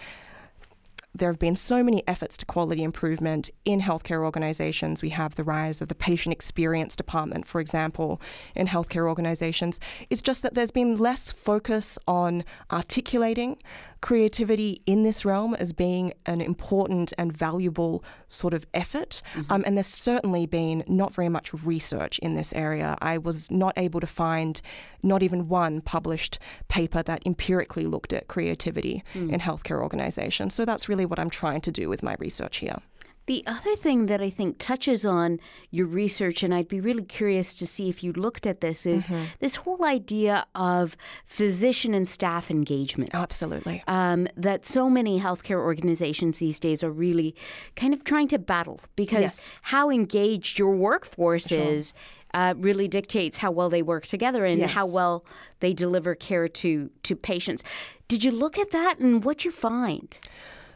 there 1.14 1.28
have 1.28 1.38
been 1.38 1.56
so 1.56 1.82
many 1.82 2.02
efforts 2.08 2.36
to 2.38 2.46
quality 2.46 2.82
improvement 2.82 3.50
in 3.64 3.80
healthcare 3.82 4.22
organizations. 4.22 5.02
We 5.02 5.10
have 5.10 5.34
the 5.34 5.44
rise 5.44 5.82
of 5.82 5.88
the 5.88 5.94
patient 5.94 6.32
experience 6.32 6.96
department, 6.96 7.46
for 7.46 7.60
example, 7.60 8.20
in 8.54 8.68
healthcare 8.68 9.06
organizations. 9.06 9.78
It's 10.08 10.22
just 10.22 10.42
that 10.42 10.54
there's 10.54 10.70
been 10.70 10.96
less 10.96 11.30
focus 11.30 11.98
on 12.08 12.44
articulating 12.70 13.58
creativity 14.02 14.82
in 14.84 15.04
this 15.04 15.24
realm 15.24 15.54
as 15.54 15.72
being 15.72 16.12
an 16.26 16.40
important 16.40 17.12
and 17.16 17.34
valuable 17.34 18.04
sort 18.28 18.52
of 18.52 18.66
effort. 18.74 19.22
Mm-hmm. 19.34 19.52
Um, 19.52 19.62
and 19.64 19.76
there's 19.76 19.86
certainly 19.86 20.44
been 20.44 20.84
not 20.86 21.14
very 21.14 21.28
much 21.28 21.54
research 21.54 22.18
in 22.18 22.34
this 22.34 22.52
area. 22.52 22.98
I 23.00 23.16
was 23.16 23.50
not 23.50 23.72
able 23.78 24.00
to 24.00 24.06
find 24.06 24.60
not 25.02 25.22
even 25.22 25.48
one 25.48 25.80
published 25.80 26.38
paper 26.68 27.02
that 27.04 27.22
empirically 27.24 27.86
looked 27.86 28.12
at 28.12 28.28
creativity 28.28 29.02
mm. 29.14 29.32
in 29.32 29.40
healthcare 29.40 29.80
organizations. 29.80 30.54
So 30.54 30.64
that's 30.64 30.88
really 30.88 31.06
what 31.06 31.18
I'm 31.18 31.30
trying 31.30 31.60
to 31.62 31.70
do 31.70 31.88
with 31.88 32.02
my 32.02 32.16
research 32.18 32.58
here. 32.58 32.78
The 33.26 33.44
other 33.46 33.76
thing 33.76 34.06
that 34.06 34.20
I 34.20 34.30
think 34.30 34.58
touches 34.58 35.06
on 35.06 35.38
your 35.70 35.86
research, 35.86 36.42
and 36.42 36.52
I'd 36.52 36.66
be 36.66 36.80
really 36.80 37.04
curious 37.04 37.54
to 37.54 37.66
see 37.66 37.88
if 37.88 38.02
you 38.02 38.12
looked 38.12 38.46
at 38.46 38.60
this, 38.60 38.84
is 38.84 39.06
mm-hmm. 39.06 39.24
this 39.38 39.56
whole 39.56 39.84
idea 39.84 40.44
of 40.56 40.96
physician 41.24 41.94
and 41.94 42.08
staff 42.08 42.50
engagement. 42.50 43.10
Absolutely. 43.14 43.84
Um, 43.86 44.26
that 44.36 44.66
so 44.66 44.90
many 44.90 45.20
healthcare 45.20 45.60
organizations 45.60 46.38
these 46.38 46.58
days 46.58 46.82
are 46.82 46.90
really 46.90 47.36
kind 47.76 47.94
of 47.94 48.02
trying 48.02 48.26
to 48.28 48.38
battle 48.40 48.80
because 48.96 49.20
yes. 49.20 49.50
how 49.62 49.88
engaged 49.88 50.58
your 50.58 50.74
workforce 50.74 51.48
sure. 51.48 51.60
is. 51.60 51.94
Uh, 52.34 52.54
really 52.56 52.88
dictates 52.88 53.36
how 53.36 53.50
well 53.50 53.68
they 53.68 53.82
work 53.82 54.06
together 54.06 54.46
and 54.46 54.58
yes. 54.58 54.70
how 54.70 54.86
well 54.86 55.22
they 55.60 55.74
deliver 55.74 56.14
care 56.14 56.48
to 56.48 56.90
to 57.02 57.14
patients. 57.14 57.62
Did 58.08 58.24
you 58.24 58.30
look 58.30 58.56
at 58.56 58.70
that 58.70 58.98
and 58.98 59.22
what 59.22 59.44
you 59.44 59.50
find? 59.50 60.16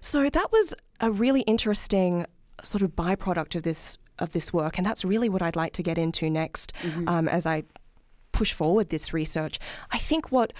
So 0.02 0.28
that 0.28 0.52
was 0.52 0.74
a 1.00 1.10
really 1.10 1.40
interesting 1.42 2.26
sort 2.62 2.82
of 2.82 2.96
byproduct 2.96 3.54
of 3.54 3.62
this 3.62 3.98
of 4.18 4.32
this 4.32 4.52
work, 4.52 4.78
and 4.78 4.86
that's 4.86 5.04
really 5.04 5.28
what 5.28 5.42
I'd 5.42 5.56
like 5.56 5.74
to 5.74 5.82
get 5.82 5.98
into 5.98 6.30
next 6.30 6.72
mm-hmm. 6.82 7.06
um, 7.06 7.28
as 7.28 7.44
I 7.44 7.64
push 8.32 8.52
forward 8.52 8.88
this 8.88 9.12
research. 9.12 9.58
I 9.90 9.98
think 9.98 10.32
what 10.32 10.52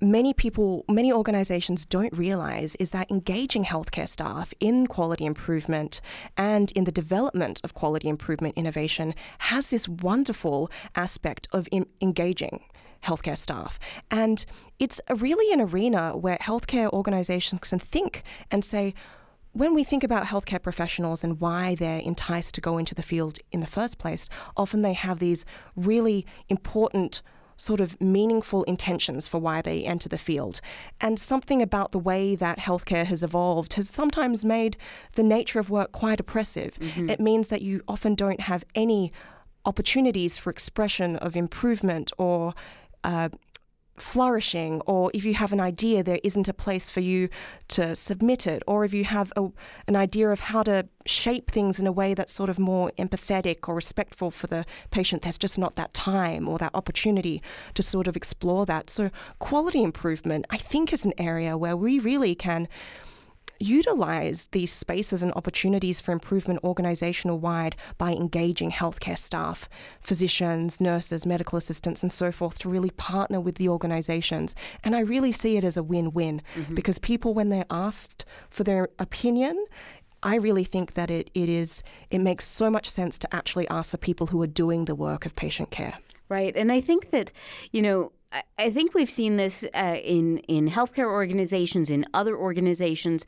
many 0.00 0.32
people, 0.32 0.84
many 0.88 1.12
organizations 1.12 1.84
don't 1.84 2.16
realize 2.16 2.76
is 2.76 2.90
that 2.92 3.10
engaging 3.10 3.64
healthcare 3.64 4.08
staff 4.08 4.54
in 4.60 4.86
quality 4.86 5.24
improvement 5.24 6.00
and 6.36 6.70
in 6.72 6.84
the 6.84 6.92
development 6.92 7.60
of 7.64 7.74
quality 7.74 8.08
improvement 8.08 8.54
innovation 8.56 9.14
has 9.38 9.66
this 9.66 9.88
wonderful 9.88 10.70
aspect 10.94 11.48
of 11.52 11.68
in- 11.72 11.86
engaging 12.00 12.64
healthcare 13.02 13.38
staff. 13.38 13.78
And 14.10 14.44
it's 14.78 15.00
really 15.16 15.52
an 15.52 15.60
arena 15.60 16.16
where 16.16 16.38
healthcare 16.38 16.90
organizations 16.92 17.60
can 17.60 17.78
think 17.78 18.22
and 18.50 18.64
say, 18.64 18.94
when 19.52 19.74
we 19.74 19.84
think 19.84 20.04
about 20.04 20.26
healthcare 20.26 20.62
professionals 20.62 21.24
and 21.24 21.40
why 21.40 21.74
they're 21.74 22.00
enticed 22.00 22.54
to 22.54 22.60
go 22.60 22.78
into 22.78 22.94
the 22.94 23.02
field 23.02 23.38
in 23.50 23.60
the 23.60 23.66
first 23.66 23.98
place, 23.98 24.28
often 24.56 24.82
they 24.82 24.92
have 24.92 25.18
these 25.18 25.44
really 25.74 26.26
important 26.48 27.22
sort 27.58 27.80
of 27.80 28.00
meaningful 28.00 28.62
intentions 28.64 29.26
for 29.26 29.38
why 29.38 29.60
they 29.60 29.82
enter 29.82 30.08
the 30.08 30.16
field. 30.16 30.60
And 31.00 31.18
something 31.18 31.60
about 31.60 31.90
the 31.90 31.98
way 31.98 32.36
that 32.36 32.58
healthcare 32.58 33.04
has 33.06 33.22
evolved 33.24 33.74
has 33.74 33.90
sometimes 33.90 34.44
made 34.44 34.76
the 35.14 35.24
nature 35.24 35.58
of 35.58 35.68
work 35.68 35.90
quite 35.90 36.20
oppressive. 36.20 36.78
Mm-hmm. 36.78 37.10
It 37.10 37.20
means 37.20 37.48
that 37.48 37.60
you 37.60 37.82
often 37.88 38.14
don't 38.14 38.42
have 38.42 38.64
any 38.76 39.12
opportunities 39.64 40.38
for 40.38 40.50
expression 40.50 41.16
of 41.16 41.36
improvement 41.36 42.12
or 42.16 42.54
uh, 43.02 43.28
flourishing, 44.02 44.80
or 44.86 45.10
if 45.14 45.24
you 45.24 45.34
have 45.34 45.52
an 45.52 45.60
idea, 45.60 46.02
there 46.02 46.20
isn't 46.22 46.48
a 46.48 46.54
place 46.54 46.90
for 46.90 47.00
you 47.00 47.28
to 47.68 47.94
submit 47.94 48.46
it, 48.46 48.62
or 48.66 48.84
if 48.84 48.92
you 48.92 49.04
have 49.04 49.32
a, 49.36 49.48
an 49.86 49.96
idea 49.96 50.30
of 50.30 50.40
how 50.40 50.62
to 50.62 50.86
shape 51.06 51.50
things 51.50 51.78
in 51.78 51.86
a 51.86 51.92
way 51.92 52.14
that's 52.14 52.32
sort 52.32 52.50
of 52.50 52.58
more 52.58 52.92
empathetic 52.98 53.68
or 53.68 53.74
respectful 53.74 54.30
for 54.30 54.46
the 54.46 54.64
patient, 54.90 55.22
there's 55.22 55.38
just 55.38 55.58
not 55.58 55.76
that 55.76 55.94
time 55.94 56.48
or 56.48 56.58
that 56.58 56.74
opportunity 56.74 57.42
to 57.74 57.82
sort 57.82 58.06
of 58.06 58.16
explore 58.16 58.66
that. 58.66 58.90
So, 58.90 59.10
quality 59.38 59.82
improvement, 59.82 60.46
I 60.50 60.56
think, 60.56 60.92
is 60.92 61.04
an 61.04 61.14
area 61.18 61.56
where 61.56 61.76
we 61.76 61.98
really 61.98 62.34
can 62.34 62.68
utilize 63.58 64.48
these 64.52 64.72
spaces 64.72 65.22
and 65.22 65.32
opportunities 65.34 66.00
for 66.00 66.12
improvement 66.12 66.60
organizational 66.62 67.38
wide 67.38 67.76
by 67.96 68.12
engaging 68.12 68.70
healthcare 68.70 69.18
staff, 69.18 69.68
physicians, 70.00 70.80
nurses, 70.80 71.26
medical 71.26 71.56
assistants, 71.56 72.02
and 72.02 72.12
so 72.12 72.30
forth 72.30 72.58
to 72.58 72.68
really 72.68 72.90
partner 72.90 73.40
with 73.40 73.56
the 73.56 73.68
organizations. 73.68 74.54
And 74.84 74.94
I 74.94 75.00
really 75.00 75.32
see 75.32 75.56
it 75.56 75.64
as 75.64 75.76
a 75.76 75.82
win 75.82 76.12
win 76.12 76.42
mm-hmm. 76.54 76.74
because 76.74 76.98
people, 76.98 77.34
when 77.34 77.48
they're 77.48 77.66
asked 77.70 78.24
for 78.50 78.64
their 78.64 78.88
opinion, 78.98 79.64
I 80.22 80.34
really 80.36 80.64
think 80.64 80.94
that 80.94 81.10
it, 81.10 81.30
it 81.34 81.48
is 81.48 81.82
it 82.10 82.18
makes 82.18 82.46
so 82.46 82.70
much 82.70 82.90
sense 82.90 83.18
to 83.20 83.34
actually 83.34 83.68
ask 83.68 83.92
the 83.92 83.98
people 83.98 84.28
who 84.28 84.42
are 84.42 84.48
doing 84.48 84.84
the 84.84 84.94
work 84.94 85.26
of 85.26 85.36
patient 85.36 85.70
care. 85.70 85.98
Right. 86.28 86.54
And 86.56 86.70
I 86.70 86.80
think 86.80 87.10
that, 87.10 87.30
you 87.72 87.80
know, 87.80 88.12
I 88.58 88.70
think 88.70 88.92
we've 88.92 89.10
seen 89.10 89.38
this 89.38 89.64
uh, 89.74 89.96
in 90.04 90.38
in 90.48 90.68
healthcare 90.68 91.06
organizations, 91.06 91.88
in 91.88 92.04
other 92.12 92.36
organizations, 92.36 93.24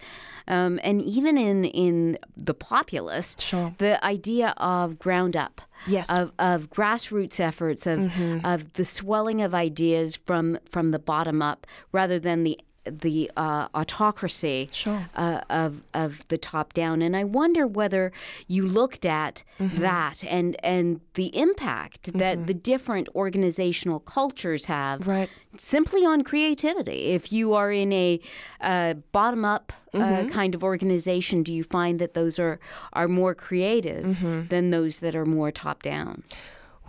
um, 0.46 0.78
and 0.82 1.00
even 1.00 1.38
in 1.38 1.64
in 1.64 2.18
the 2.36 2.52
populace. 2.52 3.34
Sure. 3.38 3.74
The 3.78 4.04
idea 4.04 4.52
of 4.58 4.98
ground 4.98 5.36
up, 5.36 5.62
yes, 5.86 6.10
of, 6.10 6.32
of 6.38 6.68
grassroots 6.68 7.40
efforts, 7.40 7.86
of 7.86 8.00
mm-hmm. 8.00 8.44
of 8.44 8.74
the 8.74 8.84
swelling 8.84 9.40
of 9.40 9.54
ideas 9.54 10.16
from 10.16 10.58
from 10.70 10.90
the 10.90 10.98
bottom 10.98 11.40
up, 11.40 11.66
rather 11.92 12.18
than 12.18 12.44
the 12.44 12.58
the 12.84 13.30
uh, 13.36 13.68
autocracy 13.74 14.68
sure. 14.72 15.08
uh, 15.14 15.40
of 15.50 15.82
of 15.92 16.26
the 16.28 16.38
top 16.38 16.72
down, 16.72 17.02
and 17.02 17.16
I 17.16 17.24
wonder 17.24 17.66
whether 17.66 18.12
you 18.46 18.66
looked 18.66 19.04
at 19.04 19.42
mm-hmm. 19.58 19.80
that 19.80 20.24
and 20.24 20.56
and 20.64 21.00
the 21.14 21.36
impact 21.36 22.04
mm-hmm. 22.04 22.18
that 22.18 22.46
the 22.46 22.54
different 22.54 23.08
organizational 23.14 24.00
cultures 24.00 24.64
have, 24.64 25.06
right. 25.06 25.28
simply 25.58 26.04
on 26.04 26.24
creativity. 26.24 27.10
If 27.10 27.32
you 27.32 27.54
are 27.54 27.70
in 27.70 27.92
a 27.92 28.20
uh, 28.60 28.94
bottom 29.12 29.44
up 29.44 29.72
uh, 29.92 29.98
mm-hmm. 29.98 30.28
kind 30.30 30.54
of 30.54 30.64
organization, 30.64 31.42
do 31.42 31.52
you 31.52 31.64
find 31.64 31.98
that 31.98 32.14
those 32.14 32.38
are 32.38 32.58
are 32.94 33.08
more 33.08 33.34
creative 33.34 34.04
mm-hmm. 34.04 34.48
than 34.48 34.70
those 34.70 34.98
that 34.98 35.14
are 35.14 35.26
more 35.26 35.50
top 35.50 35.82
down? 35.82 36.22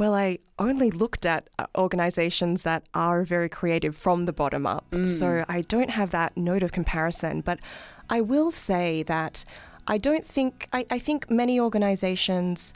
Well, 0.01 0.15
I 0.15 0.39
only 0.57 0.89
looked 0.89 1.27
at 1.27 1.47
uh, 1.59 1.67
organizations 1.77 2.63
that 2.63 2.81
are 2.95 3.23
very 3.23 3.47
creative 3.47 3.95
from 3.95 4.25
the 4.25 4.33
bottom 4.33 4.65
up. 4.65 4.89
Mm. 4.89 5.07
So 5.07 5.45
I 5.47 5.61
don't 5.61 5.91
have 5.91 6.09
that 6.09 6.35
note 6.35 6.63
of 6.63 6.71
comparison. 6.71 7.41
But 7.41 7.59
I 8.09 8.19
will 8.19 8.49
say 8.49 9.03
that 9.03 9.45
I 9.85 9.99
don't 9.99 10.25
think, 10.25 10.67
I, 10.73 10.87
I 10.89 10.97
think 10.97 11.29
many 11.29 11.59
organizations 11.59 12.73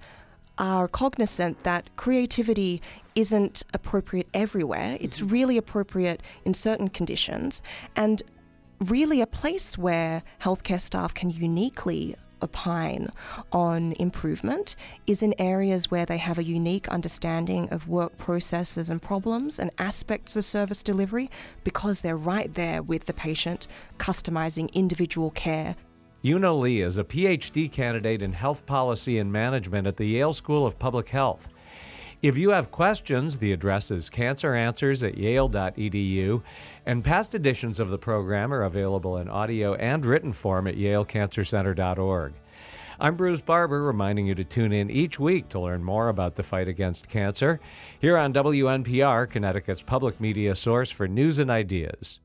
are 0.59 0.87
cognizant 0.87 1.63
that 1.63 1.89
creativity 1.95 2.79
isn't 3.15 3.63
appropriate 3.73 4.27
everywhere. 4.35 4.99
It's 5.01 5.17
mm-hmm. 5.17 5.29
really 5.29 5.57
appropriate 5.57 6.21
in 6.45 6.53
certain 6.53 6.89
conditions. 6.89 7.63
And 7.95 8.21
really 8.79 9.19
a 9.19 9.25
place 9.25 9.79
where 9.79 10.21
healthcare 10.41 10.79
staff 10.79 11.15
can 11.15 11.31
uniquely 11.31 12.15
opine 12.41 13.09
on 13.51 13.93
improvement 13.93 14.75
is 15.07 15.21
in 15.21 15.33
areas 15.39 15.89
where 15.91 16.05
they 16.05 16.17
have 16.17 16.37
a 16.37 16.43
unique 16.43 16.87
understanding 16.89 17.69
of 17.69 17.87
work 17.87 18.17
processes 18.17 18.89
and 18.89 19.01
problems 19.01 19.59
and 19.59 19.71
aspects 19.77 20.35
of 20.35 20.43
service 20.43 20.83
delivery 20.83 21.29
because 21.63 22.01
they're 22.01 22.17
right 22.17 22.53
there 22.53 22.81
with 22.81 23.05
the 23.05 23.13
patient, 23.13 23.67
customizing 23.97 24.71
individual 24.73 25.31
care. 25.31 25.75
Yuna 26.23 26.59
Lee 26.59 26.81
is 26.81 26.97
a 26.97 27.03
PhD 27.03 27.71
candidate 27.71 28.23
in 28.23 28.33
health 28.33 28.65
policy 28.65 29.19
and 29.19 29.31
management 29.31 29.85
at 29.85 29.95
the 29.95 30.05
Yale 30.05 30.33
School 30.33 30.65
of 30.65 30.79
Public 30.79 31.07
Health. 31.07 31.49
If 32.25 32.39
you 32.39 32.49
have 32.49 32.71
questions, 32.71 33.37
the 33.37 33.51
address 33.51 33.91
is 33.91 34.09
canceranswers 34.09 35.07
at 35.07 35.15
yale.edu, 35.15 36.41
and 36.87 37.03
past 37.03 37.35
editions 37.35 37.79
of 37.79 37.89
the 37.89 37.99
program 37.99 38.51
are 38.51 38.63
available 38.63 39.17
in 39.17 39.29
audio 39.29 39.75
and 39.75 40.03
written 40.03 40.33
form 40.33 40.65
at 40.65 40.73
yalecancercenter.org. 40.73 42.33
I'm 42.99 43.15
Bruce 43.15 43.41
Barber, 43.41 43.83
reminding 43.83 44.25
you 44.25 44.33
to 44.33 44.43
tune 44.43 44.73
in 44.73 44.89
each 44.89 45.19
week 45.19 45.49
to 45.49 45.59
learn 45.59 45.83
more 45.83 46.09
about 46.09 46.33
the 46.33 46.41
fight 46.41 46.67
against 46.67 47.07
cancer 47.07 47.59
here 47.99 48.17
on 48.17 48.33
WNPR, 48.33 49.29
Connecticut's 49.29 49.83
public 49.83 50.19
media 50.19 50.55
source 50.55 50.89
for 50.89 51.07
news 51.07 51.37
and 51.37 51.51
ideas. 51.51 52.21